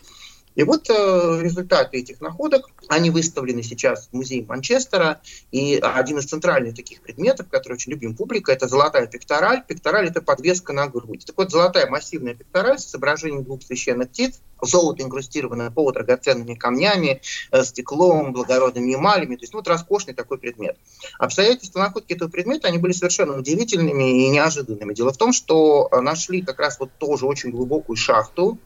И 0.55 0.63
вот 0.63 0.89
э, 0.89 1.39
результаты 1.41 1.97
этих 1.97 2.21
находок, 2.21 2.69
они 2.87 3.09
выставлены 3.09 3.63
сейчас 3.63 4.07
в 4.07 4.13
музее 4.13 4.45
Манчестера, 4.45 5.21
и 5.51 5.79
один 5.81 6.19
из 6.19 6.25
центральных 6.25 6.75
таких 6.75 7.01
предметов, 7.01 7.47
который 7.49 7.73
очень 7.73 7.91
любим 7.91 8.15
публика, 8.15 8.51
это 8.51 8.67
золотая 8.67 9.07
пектораль. 9.07 9.63
Пектораль– 9.65 10.07
это 10.09 10.21
подвеска 10.21 10.73
на 10.73 10.87
грудь. 10.87 11.25
Так 11.25 11.37
вот, 11.37 11.51
золотая 11.51 11.87
массивная 11.89 12.33
пектораль 12.33 12.79
с 12.79 12.87
изображением 12.87 13.43
двух 13.43 13.63
священных 13.63 14.09
птиц, 14.09 14.41
золото 14.61 15.03
инкрустированное 15.03 15.71
по 15.71 15.91
драгоценными 15.91 16.55
камнями, 16.55 17.21
э, 17.51 17.63
стеклом, 17.63 18.33
благородными 18.33 18.93
эмалями, 18.93 19.35
то 19.35 19.43
есть 19.43 19.53
ну, 19.53 19.59
вот 19.59 19.67
роскошный 19.67 20.13
такой 20.13 20.37
предмет. 20.37 20.77
Обстоятельства 21.17 21.79
находки 21.79 22.13
этого 22.13 22.29
предмета, 22.29 22.67
они 22.67 22.77
были 22.77 22.91
совершенно 22.91 23.37
удивительными 23.37 24.25
и 24.25 24.29
неожиданными. 24.29 24.93
Дело 24.93 25.13
в 25.13 25.17
том, 25.17 25.33
что 25.33 25.87
э, 25.91 26.01
нашли 26.01 26.41
как 26.41 26.59
раз 26.59 26.79
вот 26.79 26.91
тоже 26.97 27.25
очень 27.25 27.51
глубокую 27.51 27.95
шахту, 27.95 28.59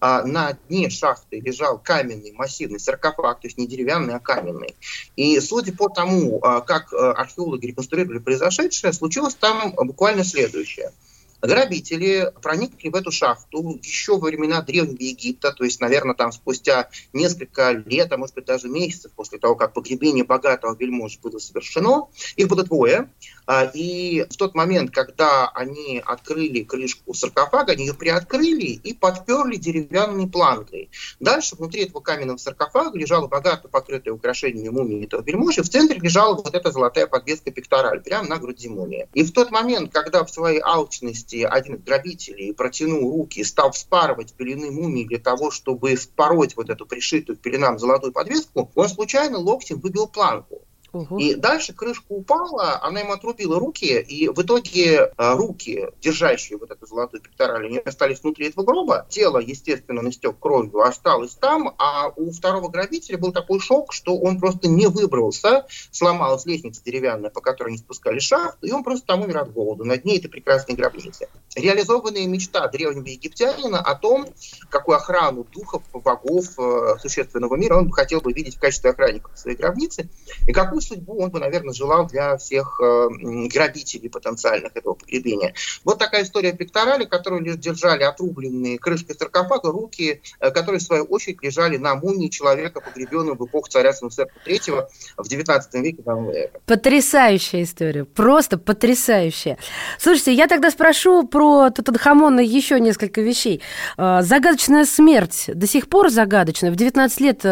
а 0.00 0.24
на 0.24 0.52
дне 0.68 0.90
шахты 0.90 1.40
лежал 1.40 1.78
каменный 1.78 2.32
массивный 2.32 2.80
саркофаг, 2.80 3.40
то 3.40 3.46
есть 3.46 3.58
не 3.58 3.66
деревянный, 3.66 4.14
а 4.14 4.18
каменный. 4.18 4.74
И 5.16 5.38
судя 5.40 5.72
по 5.72 5.88
тому, 5.88 6.40
а, 6.42 6.60
как 6.60 6.92
а, 6.92 7.12
археологи 7.12 7.66
реконструировали 7.66 8.18
произошедшее, 8.18 8.92
случилось 8.92 9.34
там 9.34 9.72
буквально 9.76 10.24
следующее– 10.24 10.92
Грабители 11.42 12.32
проникли 12.40 12.88
в 12.88 12.94
эту 12.94 13.10
шахту 13.10 13.80
еще 13.82 14.16
во 14.16 14.28
времена 14.28 14.62
Древнего 14.62 15.02
Египта, 15.02 15.50
то 15.52 15.64
есть, 15.64 15.80
наверное, 15.80 16.14
там 16.14 16.30
спустя 16.30 16.88
несколько 17.12 17.72
лет, 17.72 18.12
а 18.12 18.16
может 18.16 18.36
быть 18.36 18.44
даже 18.44 18.68
месяцев 18.68 19.10
после 19.16 19.38
того, 19.38 19.56
как 19.56 19.72
погребение 19.72 20.22
богатого 20.22 20.76
вельможи 20.78 21.18
было 21.20 21.38
совершено. 21.38 22.06
Их 22.36 22.46
было 22.46 22.62
двое. 22.62 23.10
А, 23.46 23.64
и 23.64 24.24
в 24.30 24.36
тот 24.36 24.54
момент, 24.54 24.92
когда 24.92 25.48
они 25.48 26.00
открыли 26.04 26.62
крышку 26.62 27.12
саркофага, 27.12 27.72
они 27.72 27.86
ее 27.86 27.94
приоткрыли 27.94 28.66
и 28.66 28.94
подперли 28.94 29.56
деревянной 29.56 30.28
планкой. 30.28 30.90
Дальше 31.18 31.56
внутри 31.56 31.82
этого 31.82 32.00
каменного 32.00 32.36
саркофага 32.36 32.96
лежала 32.96 33.26
богато 33.26 33.68
покрытая 33.68 34.14
украшениями 34.14 34.68
мумии 34.68 35.04
этого 35.04 35.22
вельможи. 35.22 35.62
В 35.62 35.68
центре 35.68 35.98
лежала 35.98 36.36
вот 36.36 36.54
эта 36.54 36.70
золотая 36.70 37.08
подвеска 37.08 37.50
пектораль, 37.50 38.00
прямо 38.00 38.28
на 38.28 38.36
груди 38.38 38.68
мумии. 38.68 39.08
И 39.12 39.24
в 39.24 39.32
тот 39.32 39.50
момент, 39.50 39.92
когда 39.92 40.24
в 40.24 40.30
своей 40.30 40.60
алчности 40.60 41.31
части 41.32 41.42
один 41.42 41.76
из 41.76 41.82
грабителей 41.82 42.52
протянул 42.52 43.10
руки 43.10 43.40
и 43.40 43.44
стал 43.44 43.72
вспарывать 43.72 44.34
пелены 44.34 44.70
мумии 44.70 45.04
для 45.04 45.18
того, 45.18 45.50
чтобы 45.50 45.96
спороть 45.96 46.56
вот 46.56 46.70
эту 46.70 46.86
пришитую 46.86 47.36
пеленам 47.36 47.78
золотую 47.78 48.12
подвеску, 48.12 48.70
он 48.74 48.88
случайно 48.88 49.38
локтем 49.38 49.80
выбил 49.80 50.06
планку. 50.06 50.62
Угу. 50.92 51.18
И 51.18 51.34
дальше 51.34 51.72
крышка 51.72 52.04
упала, 52.10 52.78
она 52.82 53.00
ему 53.00 53.12
отрубила 53.12 53.58
руки, 53.58 53.98
и 54.00 54.28
в 54.28 54.38
итоге 54.42 55.12
э, 55.16 55.34
руки, 55.34 55.88
держащие 56.00 56.58
вот 56.58 56.70
эту 56.70 56.86
золотую 56.86 57.22
пектораль, 57.22 57.66
они 57.66 57.78
остались 57.78 58.22
внутри 58.22 58.48
этого 58.48 58.64
гроба. 58.64 59.06
Тело, 59.08 59.38
естественно, 59.38 60.02
настек 60.02 60.38
кровью, 60.38 60.80
осталось 60.80 61.34
там, 61.34 61.74
а 61.78 62.10
у 62.14 62.30
второго 62.30 62.68
грабителя 62.68 63.16
был 63.16 63.32
такой 63.32 63.58
шок, 63.60 63.92
что 63.92 64.18
он 64.18 64.38
просто 64.38 64.68
не 64.68 64.86
выбрался, 64.86 65.66
сломалась 65.90 66.44
лестница 66.44 66.82
деревянная, 66.84 67.30
по 67.30 67.40
которой 67.40 67.68
они 67.68 67.78
спускали 67.78 68.18
шахту, 68.18 68.66
и 68.66 68.72
он 68.72 68.84
просто 68.84 69.06
там 69.06 69.22
умер 69.22 69.38
от 69.38 69.52
голода 69.52 69.84
на 69.84 69.96
дне 69.96 70.18
этой 70.18 70.28
прекрасной 70.28 70.74
гробницы. 70.74 71.28
Реализованная 71.54 72.26
мечта 72.26 72.68
древнего 72.68 73.06
египтянина 73.06 73.80
о 73.80 73.94
том, 73.94 74.26
какую 74.68 74.96
охрану 74.96 75.44
духов, 75.44 75.82
богов 75.92 76.46
э, 76.58 76.96
существенного 77.00 77.56
мира 77.56 77.76
он 77.76 77.90
хотел 77.90 78.20
бы 78.20 78.32
видеть 78.32 78.56
в 78.56 78.60
качестве 78.60 78.90
охранников 78.90 79.38
своей 79.38 79.56
гробницы, 79.56 80.08
и 80.46 80.52
какую 80.52 80.81
судьбу 80.82 81.22
он 81.22 81.30
бы, 81.30 81.40
наверное, 81.40 81.72
желал 81.72 82.06
для 82.06 82.36
всех 82.36 82.80
э, 82.82 83.08
грабителей 83.48 84.10
потенциальных 84.10 84.76
этого 84.76 84.94
погребения. 84.94 85.54
Вот 85.84 85.98
такая 85.98 86.24
история 86.24 86.52
пекторали, 86.52 87.04
которую 87.04 87.56
держали 87.56 88.02
отрубленные 88.02 88.78
крышкой 88.78 89.16
саркофага 89.16 89.70
руки, 89.70 90.20
э, 90.40 90.50
которые, 90.50 90.80
в 90.80 90.82
свою 90.82 91.04
очередь, 91.04 91.42
лежали 91.42 91.76
на 91.76 91.94
мумии 91.94 92.28
человека, 92.28 92.80
погребенного 92.80 93.36
в 93.36 93.46
эпоху 93.46 93.68
царя 93.68 93.92
Самсерта 93.92 94.32
III 94.46 94.86
в 95.16 95.28
19 95.28 95.74
веке 95.74 96.02
до. 96.02 96.50
Потрясающая 96.66 97.62
история, 97.62 98.04
просто 98.04 98.58
потрясающая. 98.58 99.58
Слушайте, 99.98 100.32
я 100.34 100.46
тогда 100.46 100.70
спрошу 100.70 101.26
про 101.26 101.70
Тутанхамона 101.70 102.40
еще 102.40 102.80
несколько 102.80 103.20
вещей. 103.20 103.60
Э, 103.96 104.22
загадочная 104.22 104.84
смерть 104.84 105.44
до 105.52 105.66
сих 105.66 105.88
пор 105.88 106.10
загадочная. 106.10 106.70
В 106.70 106.76
19 106.76 107.20
лет 107.20 107.44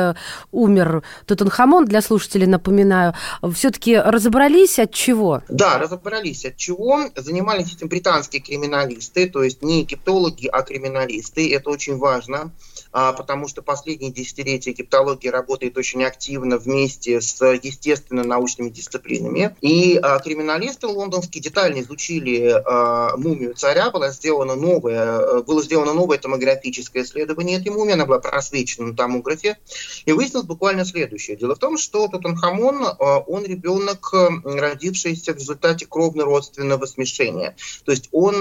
умер 0.52 1.02
Тутанхамон, 1.26 1.84
для 1.84 2.00
слушателей 2.02 2.46
напоминаю 2.46 3.14
все-таки 3.54 3.96
разобрались 3.96 4.78
от 4.78 4.92
чего? 4.92 5.42
Да, 5.48 5.78
разобрались 5.78 6.44
от 6.44 6.56
чего. 6.56 7.04
Занимались 7.16 7.74
этим 7.74 7.88
британские 7.88 8.42
криминалисты, 8.42 9.28
то 9.28 9.42
есть 9.42 9.62
не 9.62 9.80
египтологи, 9.80 10.46
а 10.46 10.62
криминалисты. 10.62 11.54
Это 11.54 11.70
очень 11.70 11.96
важно. 11.96 12.52
А, 12.92 13.12
потому 13.12 13.46
что 13.46 13.62
последние 13.62 14.10
десятилетия 14.10 14.70
египтология 14.70 15.30
работает 15.30 15.78
очень 15.78 16.02
активно 16.02 16.58
вместе 16.58 17.20
с 17.20 17.40
естественно-научными 17.40 18.68
дисциплинами. 18.70 19.56
И 19.60 19.98
а, 20.02 20.18
криминалисты 20.18 20.88
лондонские 20.88 21.42
детально 21.42 21.80
изучили 21.80 22.50
а, 22.50 23.16
мумию 23.16 23.54
царя, 23.54 23.90
было 23.90 24.10
сделано 24.10 24.56
новое, 24.56 25.42
было 25.42 25.62
сделано 25.62 25.94
новое 25.94 26.18
томографическое 26.18 27.04
исследование 27.04 27.58
этой 27.58 27.70
мумии, 27.70 27.94
она 27.94 28.06
была 28.06 28.18
просвечена 28.18 28.88
на 28.88 28.96
томографе, 28.96 29.58
и 30.04 30.12
выяснилось 30.12 30.46
буквально 30.46 30.84
следующее. 30.84 31.36
Дело 31.36 31.54
в 31.54 31.58
том, 31.58 31.78
что 31.78 32.08
Тутанхамон, 32.08 32.86
он 33.18 33.44
ребенок, 33.44 34.12
родившийся 34.44 35.32
в 35.32 35.36
результате 35.36 35.86
кровно-родственного 35.86 36.86
смешения. 36.86 37.56
То 37.84 37.92
есть 37.92 38.08
он 38.12 38.34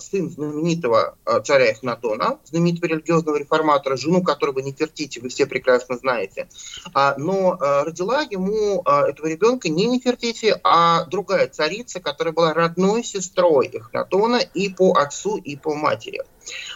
сын 0.00 0.30
знаменитого 0.30 1.16
царя 1.44 1.72
Эхнатона, 1.72 2.38
знаменитого 2.44 2.88
религиозного 2.88 3.36
реформатора, 3.36 3.96
жену 3.96 4.22
которого 4.22 4.60
Нефертити, 4.60 5.18
вы 5.18 5.28
все 5.28 5.46
прекрасно 5.46 5.96
знаете. 5.96 6.48
А, 6.92 7.14
но 7.18 7.56
а, 7.60 7.84
родила 7.84 8.22
ему 8.22 8.82
а, 8.84 9.08
этого 9.08 9.26
ребенка 9.26 9.68
не 9.68 9.86
Нефертити, 9.86 10.58
а 10.62 11.04
другая 11.06 11.48
царица, 11.48 12.00
которая 12.00 12.34
была 12.34 12.54
родной 12.54 13.04
сестрой 13.04 13.68
Эхнатона 13.68 14.36
и 14.36 14.68
по 14.68 14.92
отцу, 14.92 15.36
и 15.36 15.56
по 15.56 15.74
матери. 15.74 16.22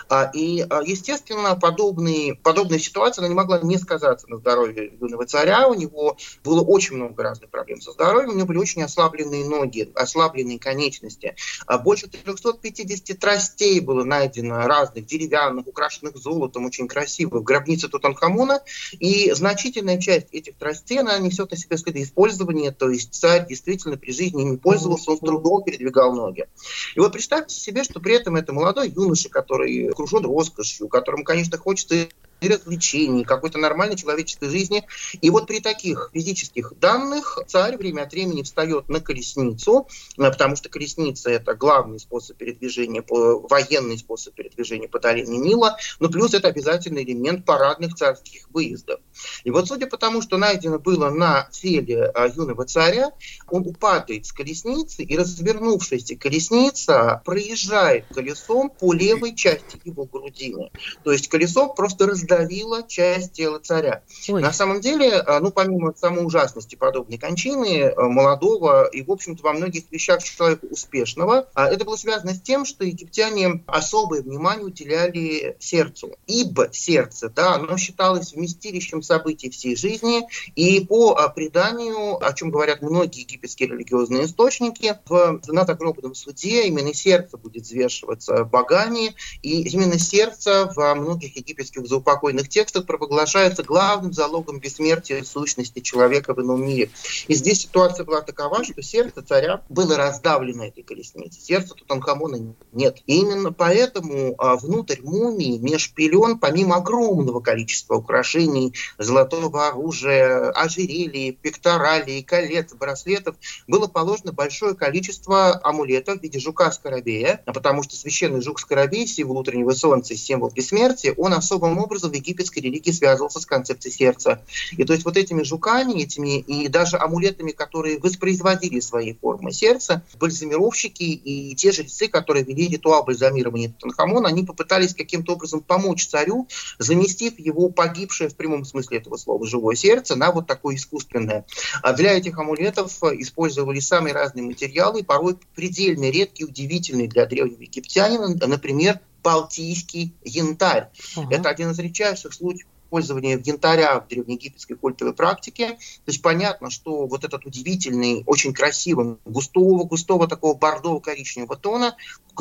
А, 0.08 0.30
и, 0.32 0.64
а, 0.68 0.82
естественно, 0.82 1.56
подобные, 1.56 2.34
подобная 2.34 2.78
ситуация 2.78 3.22
она 3.22 3.28
не 3.28 3.34
могла 3.34 3.60
не 3.60 3.78
сказаться 3.78 4.28
на 4.28 4.38
здоровье 4.38 4.92
юного 5.00 5.26
царя. 5.26 5.68
У 5.68 5.75
него 5.75 6.16
было 6.44 6.62
очень 6.62 6.96
много 6.96 7.22
разных 7.22 7.50
проблем 7.50 7.80
со 7.80 7.92
здоровьем, 7.92 8.30
у 8.30 8.34
него 8.34 8.46
были 8.46 8.58
очень 8.58 8.82
ослабленные 8.82 9.44
ноги, 9.44 9.90
ослабленные 9.94 10.58
конечности. 10.58 11.37
А, 11.66 11.78
больше 11.78 12.08
350 12.08 13.18
тростей 13.18 13.80
было 13.80 14.04
найдено 14.04 14.66
разных, 14.66 15.06
деревянных, 15.06 15.66
украшенных 15.66 16.16
золотом, 16.16 16.66
очень 16.66 16.88
красивых, 16.88 17.42
в 17.42 17.44
гробнице 17.44 17.88
Тутанхамона. 17.88 18.62
И 18.92 19.32
значительная 19.32 20.00
часть 20.00 20.28
этих 20.32 20.56
тростей, 20.56 21.00
она 21.00 21.18
несет 21.18 21.50
на 21.50 21.56
себе 21.56 21.76
следы 21.76 22.02
использования, 22.02 22.70
то 22.70 22.88
есть 22.88 23.14
царь 23.14 23.46
действительно 23.46 23.96
при 23.96 24.12
жизни 24.12 24.42
ими 24.42 24.56
пользовался, 24.56 25.10
он 25.10 25.16
с 25.16 25.20
трудом 25.20 25.64
передвигал 25.64 26.14
ноги. 26.14 26.46
И 26.94 27.00
вот 27.00 27.12
представьте 27.12 27.54
себе, 27.54 27.84
что 27.84 28.00
при 28.00 28.14
этом 28.14 28.37
это 28.37 28.52
молодой 28.52 28.88
юноша, 28.88 29.28
который 29.28 29.58
окружен 29.91 30.25
роскошью, 30.25 30.88
которому, 30.88 31.25
конечно, 31.25 31.59
хочется 31.59 32.09
развлечений, 32.47 33.25
какой-то 33.25 33.59
нормальной 33.59 33.97
человеческой 33.97 34.50
жизни. 34.50 34.85
И 35.21 35.30
вот 35.30 35.47
при 35.47 35.61
таких 35.61 36.11
физических 36.14 36.73
данных 36.78 37.38
царь 37.49 37.76
время 37.76 38.02
от 38.02 38.12
времени 38.12 38.42
встает 38.42 38.88
на 38.88 39.00
колесницу, 39.00 39.88
э, 40.16 40.30
потому 40.30 40.54
что 40.54 40.68
колесница– 40.68 41.30
это 41.33 41.54
главный 41.54 41.99
способ 41.99 42.37
передвижения, 42.37 43.02
военный 43.09 43.99
способ 43.99 44.35
передвижения 44.35 44.88
по 44.88 45.00
долине 45.00 45.38
Нила, 45.38 45.76
но 45.99 46.09
плюс 46.09 46.35
это 46.35 46.49
обязательный 46.49 47.02
элемент 47.02 47.45
парадных 47.45 47.95
царских 47.95 48.49
выездов. 48.50 49.00
И 49.45 49.50
вот 49.50 49.66
судя 49.66 49.87
по 49.87 49.97
тому, 49.97 50.23
что 50.23 50.37
найдено 50.37 50.78
было 50.78 51.11
на 51.11 51.49
теле 51.50 52.12
э, 52.14 52.28
юного 52.37 52.64
царя, 52.66 53.11
он 53.49 53.66
упадает 53.66 54.26
с 54.26 54.33
колесницы, 54.33 55.02
и 55.02 55.16
развернувшаяся 55.16 56.16
колесница 56.16 57.23
проезжает 57.25 58.07
колесом 58.14 58.71
по 58.71 58.92
левой 58.92 59.35
части 59.35 59.80
его 59.85 60.04
грудины. 60.04 60.71
То 61.02 61.12
есть 61.12 61.28
колесо 61.28 61.68
просто 61.68 62.07
раз 62.07 62.23
раздавила 62.28 62.82
часть 62.87 63.32
тела 63.32 63.58
царя. 63.58 64.02
Ой. 64.28 64.42
На 64.42 64.52
самом 64.52 64.80
деле, 64.80 65.08
э, 65.08 65.38
ну, 65.40 65.50
помимо 65.50 65.94
самой 65.97 66.25
ужасности 66.25 66.76
подобной 66.76 67.18
кончины, 67.18 67.80
э, 67.80 67.94
молодого 67.97 68.87
и, 68.87 69.02
в 69.02 69.11
общем-то, 69.11 69.42
во 69.42 69.52
многих 69.52 69.85
вещах 69.90 70.23
человека 70.23 70.66
успешного, 70.66 71.49
а 71.54 71.68
это 71.68 71.85
было 71.85 71.97
связано 71.97 72.35
с 72.35 72.40
тем, 72.40 72.64
что 72.64 72.85
египтяне 72.85 73.62
особое 73.66 74.23
внимание 74.23 74.66
уделяли 74.66 75.56
сердцу. 75.58 76.16
Ибо 76.26 76.68
сердце, 76.73 77.28
да, 77.30 77.54
оно 77.54 77.76
считалось 77.76 78.32
вместилищем 78.32 79.02
событий 79.02 79.50
всей 79.50 79.76
жизни, 79.76 80.23
и 80.54 80.85
по 80.85 81.16
преданию, 81.35 82.25
о 82.25 82.32
чем 82.32 82.50
говорят 82.50 82.82
многие 82.82 83.20
египетские 83.20 83.70
религиозные 83.70 84.25
источники, 84.25 84.99
в, 85.06 85.40
на 85.47 85.64
загробном 85.64 86.14
суде 86.14 86.66
именно 86.66 86.92
сердце 86.92 87.37
будет 87.37 87.64
взвешиваться 87.64 88.44
богами, 88.44 89.14
и 89.42 89.62
именно 89.68 89.99
сердце 89.99 90.70
во 90.75 90.94
многих 90.94 91.37
египетских 91.37 91.87
заупокойных 91.87 92.17
спокойных 92.18 92.48
текстах 92.48 92.84
провозглашается 92.84 93.62
главным 93.62 94.12
залогом 94.12 94.58
бессмертия 94.58 95.22
сущности 95.22 95.78
человека 95.78 96.34
в 96.34 96.40
ином 96.40 96.66
мире. 96.66 96.90
И 97.28 97.34
здесь 97.34 97.60
ситуация 97.60 98.04
была 98.04 98.22
такова, 98.22 98.64
что 98.64 98.82
сердце 98.82 99.22
царя 99.22 99.62
было 99.68 99.96
раздавлено 99.96 100.64
этой 100.66 100.82
колесницей. 100.82 101.40
Сердца 101.40 101.75
Тутанхамона 101.75 102.54
нет. 102.72 103.02
И 103.06 103.20
именно 103.20 103.52
поэтому 103.52 104.34
а, 104.38 104.56
внутрь 104.56 105.00
мумии, 105.02 105.58
меж 105.58 105.92
пелен, 105.92 106.38
помимо 106.38 106.76
огромного 106.76 107.38
количества 107.38 107.94
украшений, 107.94 108.75
золотого 108.98 109.68
оружия, 109.68 110.50
ожерелий, 110.50 111.32
пекторалей, 111.32 112.25
колец, 112.25 112.75
браслетов, 112.75 113.37
было 113.68 113.87
положено 113.87 114.32
большое 114.32 114.75
количество 114.75 115.60
амулетов 115.62 116.18
в 116.18 116.22
виде 116.25 116.40
жука-скоробея, 116.40 117.42
потому 117.46 117.84
что 117.84 117.94
священный 117.94 118.40
жук-скоробей, 118.40 119.06
символ 119.06 119.38
утреннего 119.38 119.70
солнца, 119.70 120.16
символ 120.16 120.50
бессмертия, 120.50 121.14
он 121.16 121.32
особым 121.32 121.78
образом 121.78 122.08
в 122.09 122.15
египетской 122.15 122.61
религии 122.61 122.91
связывался 122.91 123.41
с 123.41 123.47
концепцией 123.47 123.93
сердца. 123.93 124.43
И 124.73 124.85
то 124.85 124.93
есть 124.93 125.05
вот 125.05 125.17
этими 125.17 125.43
жуками, 125.43 126.03
этими 126.03 126.38
и 126.38 126.69
даже 126.69 126.97
амулетами, 126.97 127.53
которые 127.53 127.99
воспроизводили 127.99 128.81
свои 128.81 129.14
формы 129.14 129.53
сердца, 129.53 130.03
бальзамировщики 130.18 131.03
и 131.03 131.55
те 131.55 131.73
жрецы, 131.73 132.09
которые 132.09 132.44
вели 132.44 132.68
ритуал 132.68 133.05
бальзамирования 133.05 133.71
Тутанхамона, 133.71 134.29
они 134.29 134.44
попытались 134.44 134.94
каким-то 134.94 135.35
образом 135.35 135.61
помочь 135.61 136.07
царю, 136.07 136.49
заместив 136.79 137.38
его 137.38 137.68
погибшее 137.68 138.29
в 138.29 138.37
прямом 138.37 138.64
смысле 138.64 138.99
этого 138.99 139.16
слова 139.16 139.47
живое 139.47 139.77
сердце 139.77 140.16
на 140.16 140.33
вот 140.33 140.47
такое 140.47 140.77
искусственное. 140.77 141.44
А 141.83 141.92
для 141.92 142.12
этих 142.12 142.38
амулетов 142.38 143.03
использовали 143.03 143.81
самые 143.81 144.14
разные 144.14 144.44
материалы, 144.44 145.03
порой 145.03 145.37
предельно 145.55 146.11
редкие, 146.11 146.49
удивительные 146.49 147.09
для 147.09 147.27
древнего 147.27 147.62
египтянина, 147.62 148.35
например, 148.47 149.01
балтийский 149.22 150.14
янтарь. 150.24 150.90
Ага. 151.16 151.35
Это 151.35 151.48
один 151.48 151.70
из 151.70 151.78
редчайших 151.78 152.33
случаев 152.33 152.66
использования 152.88 153.38
янтаря 153.44 154.00
в 154.00 154.09
древнеегипетской 154.09 154.74
культовой 154.74 155.12
практике. 155.12 155.72
То 155.72 155.76
есть 156.07 156.22
понятно, 156.22 156.70
что 156.70 157.07
вот 157.07 157.22
этот 157.22 157.44
удивительный, 157.44 158.22
очень 158.26 158.54
красивый, 158.54 159.18
густого, 159.26 159.85
густого 159.85 160.26
такого 160.26 160.57
бордово-коричневого 160.57 161.57
тона 161.57 161.96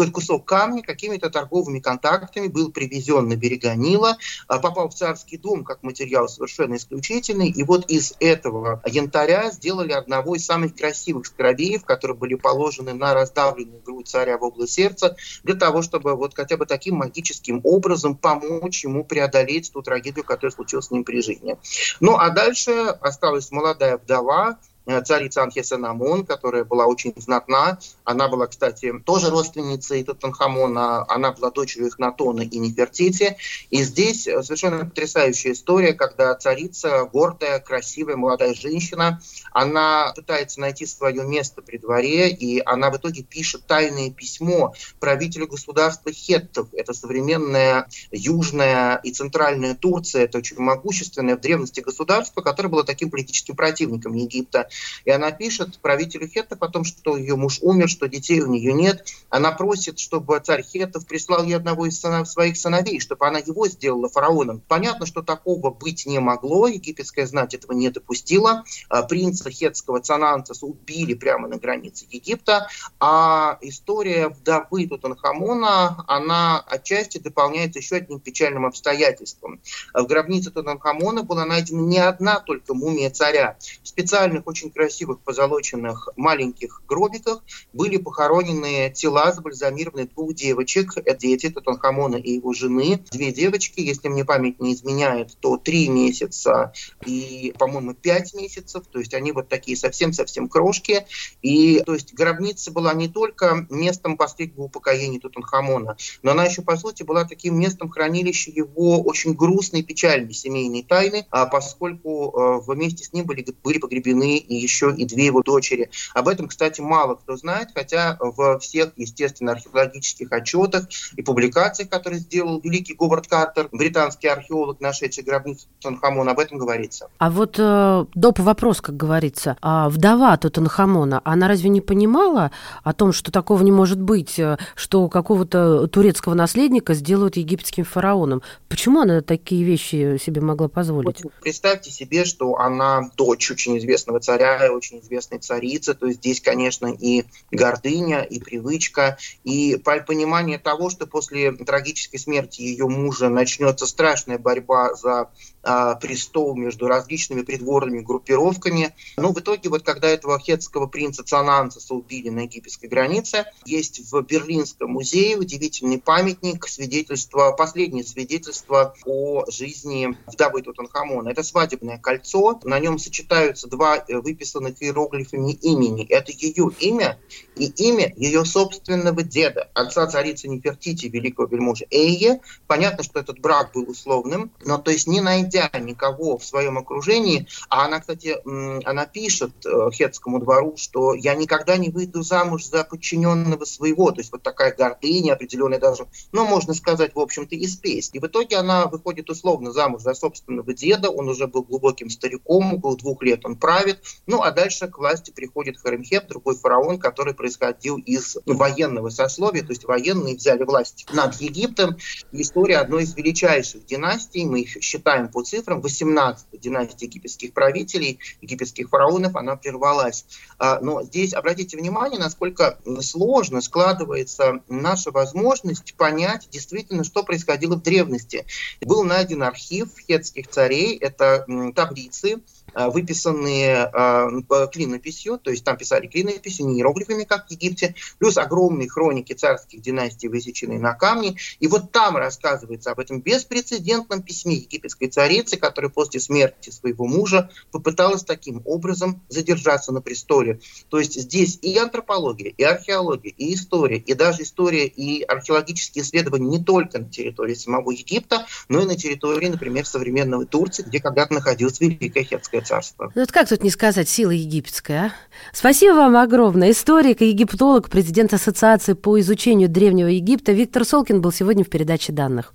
кусок 0.06 0.46
камня 0.46 0.82
какими-то 0.82 1.30
торговыми 1.30 1.80
контактами 1.80 2.48
был 2.48 2.72
привезен 2.72 3.28
на 3.28 3.36
берега 3.36 3.76
Нила, 3.76 4.18
а, 4.48 4.60
попал 4.60 4.90
в 4.90 4.96
царский 4.96 5.38
дом 5.38 5.64
как 5.64 5.84
материал 5.84 6.30
совершенно 6.30 6.76
исключительный, 6.76 7.50
и 7.50 7.64
вот 7.64 7.90
из 7.90 8.14
этого 8.20 8.82
янтаря 8.86 9.52
сделали 9.52 9.92
одного 9.92 10.36
из 10.36 10.46
самых 10.46 10.76
красивых 10.76 11.26
скоробеев, 11.26 11.84
которые 11.84 12.18
были 12.18 12.36
положены 12.36 12.94
на 12.94 13.14
раздавленную 13.14 13.82
грудь 13.82 14.08
царя 14.08 14.38
в 14.38 14.44
область 14.44 14.74
сердца, 14.74 15.16
для 15.44 15.56
того, 15.56 15.82
чтобы 15.82 16.16
вот 16.16 16.36
хотя 16.36 16.58
бы 16.58 16.66
таким 16.66 16.96
магическим 16.96 17.62
образом 17.64 18.16
помочь 18.16 18.84
ему 18.84 19.04
преодолеть 19.04 19.72
ту 19.72 19.82
трагедию, 19.82 20.24
которая 20.24 20.52
случилась 20.52 20.88
с 20.88 20.92
ним 20.92 21.04
при 21.04 21.22
жизни. 21.22 21.58
Ну 22.00 22.18
а 22.18 22.30
дальше 22.30 22.72
осталась 23.02 23.52
молодая 23.52 23.98
вдова, 23.98 24.58
царица 25.06 25.44
Анхесенамон, 25.44 26.26
которая 26.26 26.64
была 26.64 26.86
очень 26.86 27.14
знатна. 27.18 27.80
Она 28.04 28.28
была, 28.28 28.48
кстати, 28.48 28.94
тоже 29.06 29.30
родственницей 29.30 30.04
Тутанхамона. 30.04 31.06
Она 31.10 31.32
была 31.32 31.52
дочерью 31.52 31.90
Эхнатона 31.90 32.42
и 32.42 32.58
Нефертити. 32.58 33.38
И 33.70 33.84
здесь 33.84 34.28
э, 34.28 34.42
совершенно 34.44 34.86
потрясающая 34.86 35.52
история, 35.52 35.94
когда 35.94 36.34
царица, 36.36 37.06
гордая, 37.12 37.60
красивая, 37.60 38.16
молодая 38.16 38.54
женщина, 38.54 39.22
она 39.52 40.14
пытается 40.16 40.62
найти 40.62 40.86
свое 40.86 41.24
место 41.24 41.62
при 41.62 41.78
дворе, 41.78 42.30
и 42.30 42.62
она 42.66 42.90
в 42.90 42.98
итоге 42.98 43.24
пишет 43.24 43.66
тайное 43.68 44.10
письмо 44.10 44.74
правителю 45.00 45.48
государства 45.48 46.12
Хеттов. 46.12 46.68
Это 46.74 46.94
современная 46.94 47.88
южная 48.12 48.98
и 49.04 49.12
центральная 49.12 49.76
Турция. 49.76 50.24
Это 50.24 50.38
очень 50.38 50.58
могущественное 50.58 51.36
в 51.36 51.42
древности 51.42 51.82
государство, 51.82 52.42
которое 52.42 52.70
было 52.70 52.84
таким 52.84 53.10
политическим 53.10 53.56
противником 53.56 54.14
Египта. 54.14 54.70
И 55.06 55.12
она 55.12 55.32
пишет 55.32 55.80
правителю 55.80 56.28
Хеттов 56.28 56.62
о 56.62 56.70
том, 56.70 56.84
что 56.84 57.18
ее 57.18 57.36
муж 57.36 57.60
умер, 57.62 57.90
что 57.90 58.08
детей 58.08 58.42
у 58.42 58.48
нее 58.48 58.74
нет. 58.74 59.06
Она 59.30 59.52
просит, 59.52 60.00
чтобы 60.00 60.40
царь 60.40 60.64
Хеттов 60.64 61.06
прислал 61.06 61.44
ей 61.44 61.56
одного 61.56 61.86
из 61.86 62.00
сынов, 62.00 62.28
своих 62.28 62.58
сыновей, 62.58 63.00
чтобы 63.00 63.28
она 63.28 63.40
его 63.40 63.68
сделала 63.68 64.10
фараоном. 64.10 64.62
Понятно, 64.68 65.06
что 65.06 65.22
такого 65.22 65.72
быть 65.72 66.06
не 66.06 66.20
могло, 66.20 66.68
египетская 66.68 67.26
знать 67.26 67.54
этого 67.54 67.74
не 67.74 67.90
допустила. 67.90 68.64
А, 68.90 69.04
принца 69.04 69.50
хетского 69.50 70.00
Цанантаса 70.00 70.66
убили 70.66 71.14
прямо 71.14 71.48
на 71.48 71.58
границе 71.58 72.06
Египта, 72.10 72.68
а 73.00 73.58
история 73.62 74.30
вдовы 74.30 74.88
Тутанхамона, 74.88 76.04
она 76.08 76.60
отчасти 76.60 77.18
дополняется 77.18 77.80
еще 77.80 77.98
одним 77.98 78.20
печальным 78.20 78.66
обстоятельством. 78.66 79.62
В 79.94 80.06
гробнице 80.06 80.52
Тутанхамона 80.52 81.24
была 81.24 81.46
найдена 81.46 81.82
не 81.82 82.00
одна 82.00 82.40
только 82.40 82.74
мумия 82.74 83.10
царя. 83.10 83.58
В 83.84 83.88
специальных 83.88 84.48
очень 84.48 84.67
очень 84.68 84.72
красивых 84.72 85.20
позолоченных 85.22 86.10
маленьких 86.16 86.82
гробиках 86.88 87.44
были 87.74 87.98
похоронены 87.98 88.92
тела 88.94 89.32
забальзамированных 89.32 90.14
двух 90.14 90.34
девочек. 90.34 90.94
Дети 91.20 91.50
Тутанхамона 91.50 92.16
и 92.16 92.34
его 92.34 92.54
жены. 92.54 93.04
Две 93.12 93.32
девочки, 93.32 93.80
если 93.80 94.10
мне 94.10 94.26
память 94.26 94.60
не 94.60 94.74
изменяет, 94.74 95.38
то 95.40 95.58
три 95.58 95.88
месяца 95.88 96.74
и, 97.06 97.54
по-моему, 97.58 97.94
пять 97.94 98.34
месяцев. 98.34 98.84
То 98.92 99.00
есть 99.00 99.14
они 99.14 99.32
вот 99.32 99.48
такие 99.48 99.78
совсем-совсем 99.78 100.50
крошки. 100.50 101.06
И 101.42 101.82
то 101.86 101.94
есть 101.94 102.14
гробница 102.14 102.72
была 102.72 102.94
не 102.94 103.08
только 103.08 103.68
местом 103.70 104.18
последнего 104.18 104.64
упокоения 104.64 105.20
Тутанхамона, 105.20 105.98
но 106.24 106.32
она 106.32 106.46
еще, 106.46 106.62
по 106.62 106.76
сути, 106.78 107.04
была 107.04 107.26
таким 107.26 107.60
местом 107.60 107.90
хранилища 107.90 108.52
его 108.52 109.02
очень 109.02 109.34
грустной, 109.34 109.84
печальной 109.84 110.34
семейной 110.34 110.84
тайны, 110.84 111.26
а 111.30 111.46
поскольку 111.46 112.32
э, 112.32 112.62
вместе 112.68 113.04
с 113.04 113.14
ним 113.14 113.26
были, 113.26 113.46
были 113.64 113.78
погребены 113.78 114.38
и 114.38 114.57
еще 114.58 114.94
и 114.96 115.06
две 115.06 115.26
его 115.26 115.42
дочери. 115.42 115.90
Об 116.14 116.28
этом, 116.28 116.48
кстати, 116.48 116.82
мало 116.82 117.16
кто 117.16 117.36
знает, 117.38 117.70
хотя 117.74 118.18
в 118.20 118.60
всех, 118.60 118.92
естественно, 118.96 119.54
археологических 119.54 120.32
отчетах 120.32 120.88
и 121.16 121.22
публикациях, 121.22 121.90
которые 121.90 122.20
сделал 122.20 122.60
великий 122.60 122.94
Говард 122.94 123.28
Картер, 123.28 123.70
британский 123.72 124.28
археолог, 124.28 124.80
нашедший 124.80 125.24
гробницу 125.24 125.68
Тутанхамона, 125.80 126.32
об 126.32 126.40
этом 126.40 126.58
говорится. 126.58 127.10
А 127.18 127.30
вот 127.30 127.56
э, 127.58 128.06
доп. 128.16 128.40
вопрос, 128.40 128.82
как 128.82 128.96
говорится, 128.96 129.58
а 129.62 129.90
вдова 129.90 130.36
Тутанхамона, 130.38 131.22
она 131.24 131.48
разве 131.48 131.70
не 131.70 131.82
понимала 131.82 132.52
о 132.84 132.94
том, 132.94 133.12
что 133.14 133.32
такого 133.32 133.62
не 133.64 133.72
может 133.72 134.00
быть, 134.00 134.40
э, 134.40 134.58
что 134.76 135.10
какого-то 135.10 135.88
турецкого 135.88 136.34
наследника 136.34 136.94
сделают 136.94 137.38
египетским 137.38 137.84
фараоном? 137.84 138.42
Почему 138.70 139.02
она 139.02 139.22
такие 139.22 139.64
вещи 139.64 140.18
себе 140.18 140.42
могла 140.42 140.68
позволить? 140.68 141.24
Вот, 141.24 141.34
представьте 141.42 141.92
себе, 141.92 142.26
что 142.26 142.58
она 142.58 143.10
дочь 143.18 143.52
очень 143.52 143.78
известного 143.78 144.20
царя 144.20 144.37
и 144.38 144.70
очень 144.70 145.00
известной 145.00 145.40
царицы, 145.40 145.94
то 145.94 146.08
есть 146.08 146.20
здесь, 146.20 146.42
конечно, 146.42 146.88
и 146.88 147.26
гордыня, 147.52 148.22
и 148.22 148.40
привычка, 148.40 149.18
и 149.44 149.78
понимание 149.78 150.58
того, 150.58 150.90
что 150.90 151.08
после 151.08 151.52
трагической 151.52 152.20
смерти 152.20 152.62
ее 152.62 152.88
мужа 152.88 153.30
начнется 153.30 153.86
страшная 153.86 154.38
борьба 154.38 154.94
за 154.96 155.30
а, 155.70 155.96
престол 155.96 156.56
между 156.56 156.88
различными 156.88 157.42
придворными 157.42 158.00
группировками. 158.00 158.96
Но 159.18 159.34
в 159.34 159.40
итоге, 159.40 159.70
вот 159.70 159.84
когда 159.84 160.08
этого 160.08 160.40
хетского 160.40 160.88
принца 160.88 161.26
Цананцеса 161.26 161.94
убили 161.94 162.30
на 162.30 162.42
египетской 162.42 162.86
границе, 162.86 163.46
есть 163.66 164.10
в 164.10 164.22
Берлинском 164.22 164.92
музее 164.92 165.36
удивительный 165.36 166.00
памятник, 166.00 166.68
свидетельство, 166.70 167.52
последнее 167.52 168.06
свидетельство 168.06 168.96
о 169.06 169.44
жизни 169.52 170.18
вдовы 170.28 170.62
Тутанхамона. 170.62 171.30
Это 171.30 171.44
свадебное 171.44 171.98
кольцо, 171.98 172.62
на 172.64 172.80
нем 172.80 172.98
сочетаются 172.98 173.68
два 173.68 173.98
выписанных 174.28 174.84
иероглифами 174.84 175.54
имени. 175.54 176.06
Это 176.06 176.32
ее 176.34 176.70
имя 176.80 177.18
и 177.56 177.66
имя 177.66 178.14
ее 178.18 178.44
собственного 178.44 179.24
деда, 179.24 179.70
отца 179.74 180.06
царицы 180.08 180.50
Нефертити, 180.50 181.06
великого 181.06 181.48
вельможа 181.48 181.86
Эйе. 181.90 182.42
Понятно, 182.68 183.04
что 183.04 183.20
этот 183.20 183.40
брак 183.40 183.72
был 183.74 183.90
условным, 183.90 184.52
но 184.66 184.78
то 184.78 184.92
есть 184.92 185.08
не 185.08 185.22
найдя 185.22 185.70
никого 185.80 186.38
в 186.38 186.44
своем 186.44 186.78
окружении, 186.78 187.48
а 187.70 187.86
она, 187.86 188.02
кстати, 188.02 188.38
она 188.86 189.06
пишет 189.06 189.52
э, 189.66 189.90
Хетскому 189.94 190.40
двору, 190.40 190.76
что 190.76 191.14
я 191.14 191.34
никогда 191.36 191.78
не 191.78 191.90
выйду 191.90 192.22
замуж 192.22 192.66
за 192.66 192.84
подчиненного 192.84 193.64
своего, 193.64 194.12
то 194.12 194.20
есть 194.20 194.32
вот 194.32 194.44
такая 194.44 194.76
гордыня 194.76 195.34
определенная 195.34 195.80
даже, 195.80 196.06
ну, 196.34 196.46
можно 196.46 196.74
сказать, 196.74 197.16
в 197.16 197.20
общем-то, 197.20 197.56
и 197.56 197.66
спесь. 197.68 198.10
И 198.14 198.20
в 198.20 198.26
итоге 198.26 198.58
она 198.58 198.88
выходит 198.88 199.30
условно 199.30 199.72
замуж 199.72 200.02
за 200.02 200.14
собственного 200.14 200.74
деда, 200.74 201.10
он 201.10 201.30
уже 201.30 201.48
был 201.48 201.64
глубоким 201.64 202.10
стариком, 202.10 202.74
около 202.74 202.98
двух 202.98 203.24
лет 203.24 203.46
он 203.46 203.56
правит, 203.56 204.00
ну, 204.26 204.42
а 204.42 204.52
дальше 204.52 204.88
к 204.88 204.98
власти 204.98 205.32
приходит 205.32 205.78
Харемхеп, 205.78 206.28
другой 206.28 206.56
фараон, 206.56 207.00
который 207.00 207.34
происходил 207.34 207.98
из 207.98 208.38
военного 208.46 209.10
сословия, 209.10 209.62
то 209.62 209.70
есть 209.70 209.86
военные 209.86 210.36
взяли 210.36 210.64
власть 210.64 211.06
над 211.14 211.36
Египтом. 211.36 211.98
История 212.32 212.78
одной 212.78 213.04
из 213.04 213.16
величайших 213.16 213.86
династий, 213.86 214.46
мы 214.46 214.62
их 214.62 214.82
считаем 214.84 215.30
по 215.30 215.44
цифрам, 215.44 215.82
18 215.82 216.60
династии 216.60 217.06
египетских 217.06 217.54
правителей, 217.54 218.20
египетских 218.42 218.90
фараонов, 218.90 219.36
она 219.36 219.56
прервалась. 219.56 220.26
А, 220.58 220.80
но 220.82 221.04
здесь 221.04 221.34
обратите 221.34 221.78
внимание, 221.78 222.20
насколько 222.20 222.80
сложно 223.02 223.62
складывается 223.62 224.62
наша 224.68 225.12
возможность 225.12 225.94
понять 225.96 226.48
действительно, 226.52 227.04
что 227.04 227.24
происходило 227.24 227.76
в 227.76 227.82
древности. 227.82 228.46
Был 228.82 229.04
найден 229.04 229.44
архив 229.44 229.90
хетских 230.00 230.48
царей, 230.48 230.98
это 230.98 231.46
таблицы, 231.76 232.42
выписанные 232.74 233.90
э, 233.92 234.68
клинописью, 234.72 235.38
то 235.38 235.52
есть 235.52 235.64
там 235.64 235.78
писали 235.78 236.08
клинописью, 236.08 236.68
не 236.68 236.78
иероглифами, 236.78 237.24
как 237.24 237.48
в 237.48 237.52
Египте, 237.52 237.96
плюс 238.20 238.38
огромные 238.38 238.90
хроники 238.90 239.34
царских 239.34 239.82
династий, 239.82 240.30
высеченные 240.30 240.80
на 240.80 240.94
камне. 240.94 241.38
И 241.60 241.68
вот 241.68 241.92
там 241.92 242.18
рассказывается 242.18 242.92
об 242.92 243.00
этом 243.00 243.22
беспрецедентном 243.22 244.22
письме 244.22 244.56
египетской 244.56 245.08
царицы, 245.08 245.58
которая 245.58 245.90
после 245.92 246.20
смерти 246.20 246.70
своего 246.70 247.06
мужа 247.06 247.50
попыталась 247.72 248.24
таким 248.24 248.62
образом 248.66 249.22
задержаться 249.30 249.92
на 249.92 250.02
престоле. 250.02 250.60
То 250.90 251.00
есть 251.00 251.20
здесь 251.20 251.60
и 251.62 251.78
антропология, 251.78 252.54
и 252.56 252.64
археология, 252.64 253.34
и 253.38 253.54
история, 253.54 253.98
и 253.98 254.14
даже 254.14 254.44
история 254.44 254.88
и 254.88 255.24
археологические 255.24 256.04
исследования 256.04 256.58
не 256.58 256.64
только 256.64 257.00
на 257.00 257.10
территории 257.10 257.54
самого 257.54 257.92
Египта, 257.92 258.46
но 258.70 258.82
и 258.82 258.86
на 258.86 258.96
территории, 258.96 259.48
например, 259.48 259.86
современного 259.86 260.46
Турции, 260.46 260.84
где 260.84 261.00
когда-то 261.00 261.34
находилась 261.34 261.80
Великая 261.80 262.24
Хетская 262.24 262.57
царство. 262.62 263.12
Ну, 263.16 263.22
вот 263.22 263.32
как 263.32 263.50
тут 263.50 263.64
не 263.64 263.70
сказать, 263.70 264.10
сила 264.10 264.32
египетская, 264.32 265.06
а? 265.06 265.12
Спасибо 265.54 265.96
вам 265.96 266.18
огромное. 266.18 266.72
Историк 266.72 267.22
и 267.22 267.30
египтолог, 267.30 267.90
президент 267.90 268.34
Ассоциации 268.34 268.94
по 268.94 269.20
изучению 269.20 269.70
Древнего 269.70 270.08
Египта 270.08 270.52
Виктор 270.52 270.86
Солкин 270.86 271.22
был 271.22 271.32
сегодня 271.32 271.64
в 271.64 271.70
передаче 271.70 272.14
данных. 272.14 272.54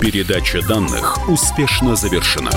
Передача 0.00 0.66
данных 0.66 1.28
успешно 1.28 1.94
завершена. 1.94 2.50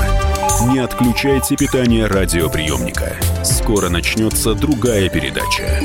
Не 0.72 0.80
отключайте 0.80 1.58
питание 1.58 2.08
радиоприемника. 2.08 3.18
Скоро 3.44 3.90
начнется 3.90 4.54
другая 4.54 5.10
передача. 5.10 5.82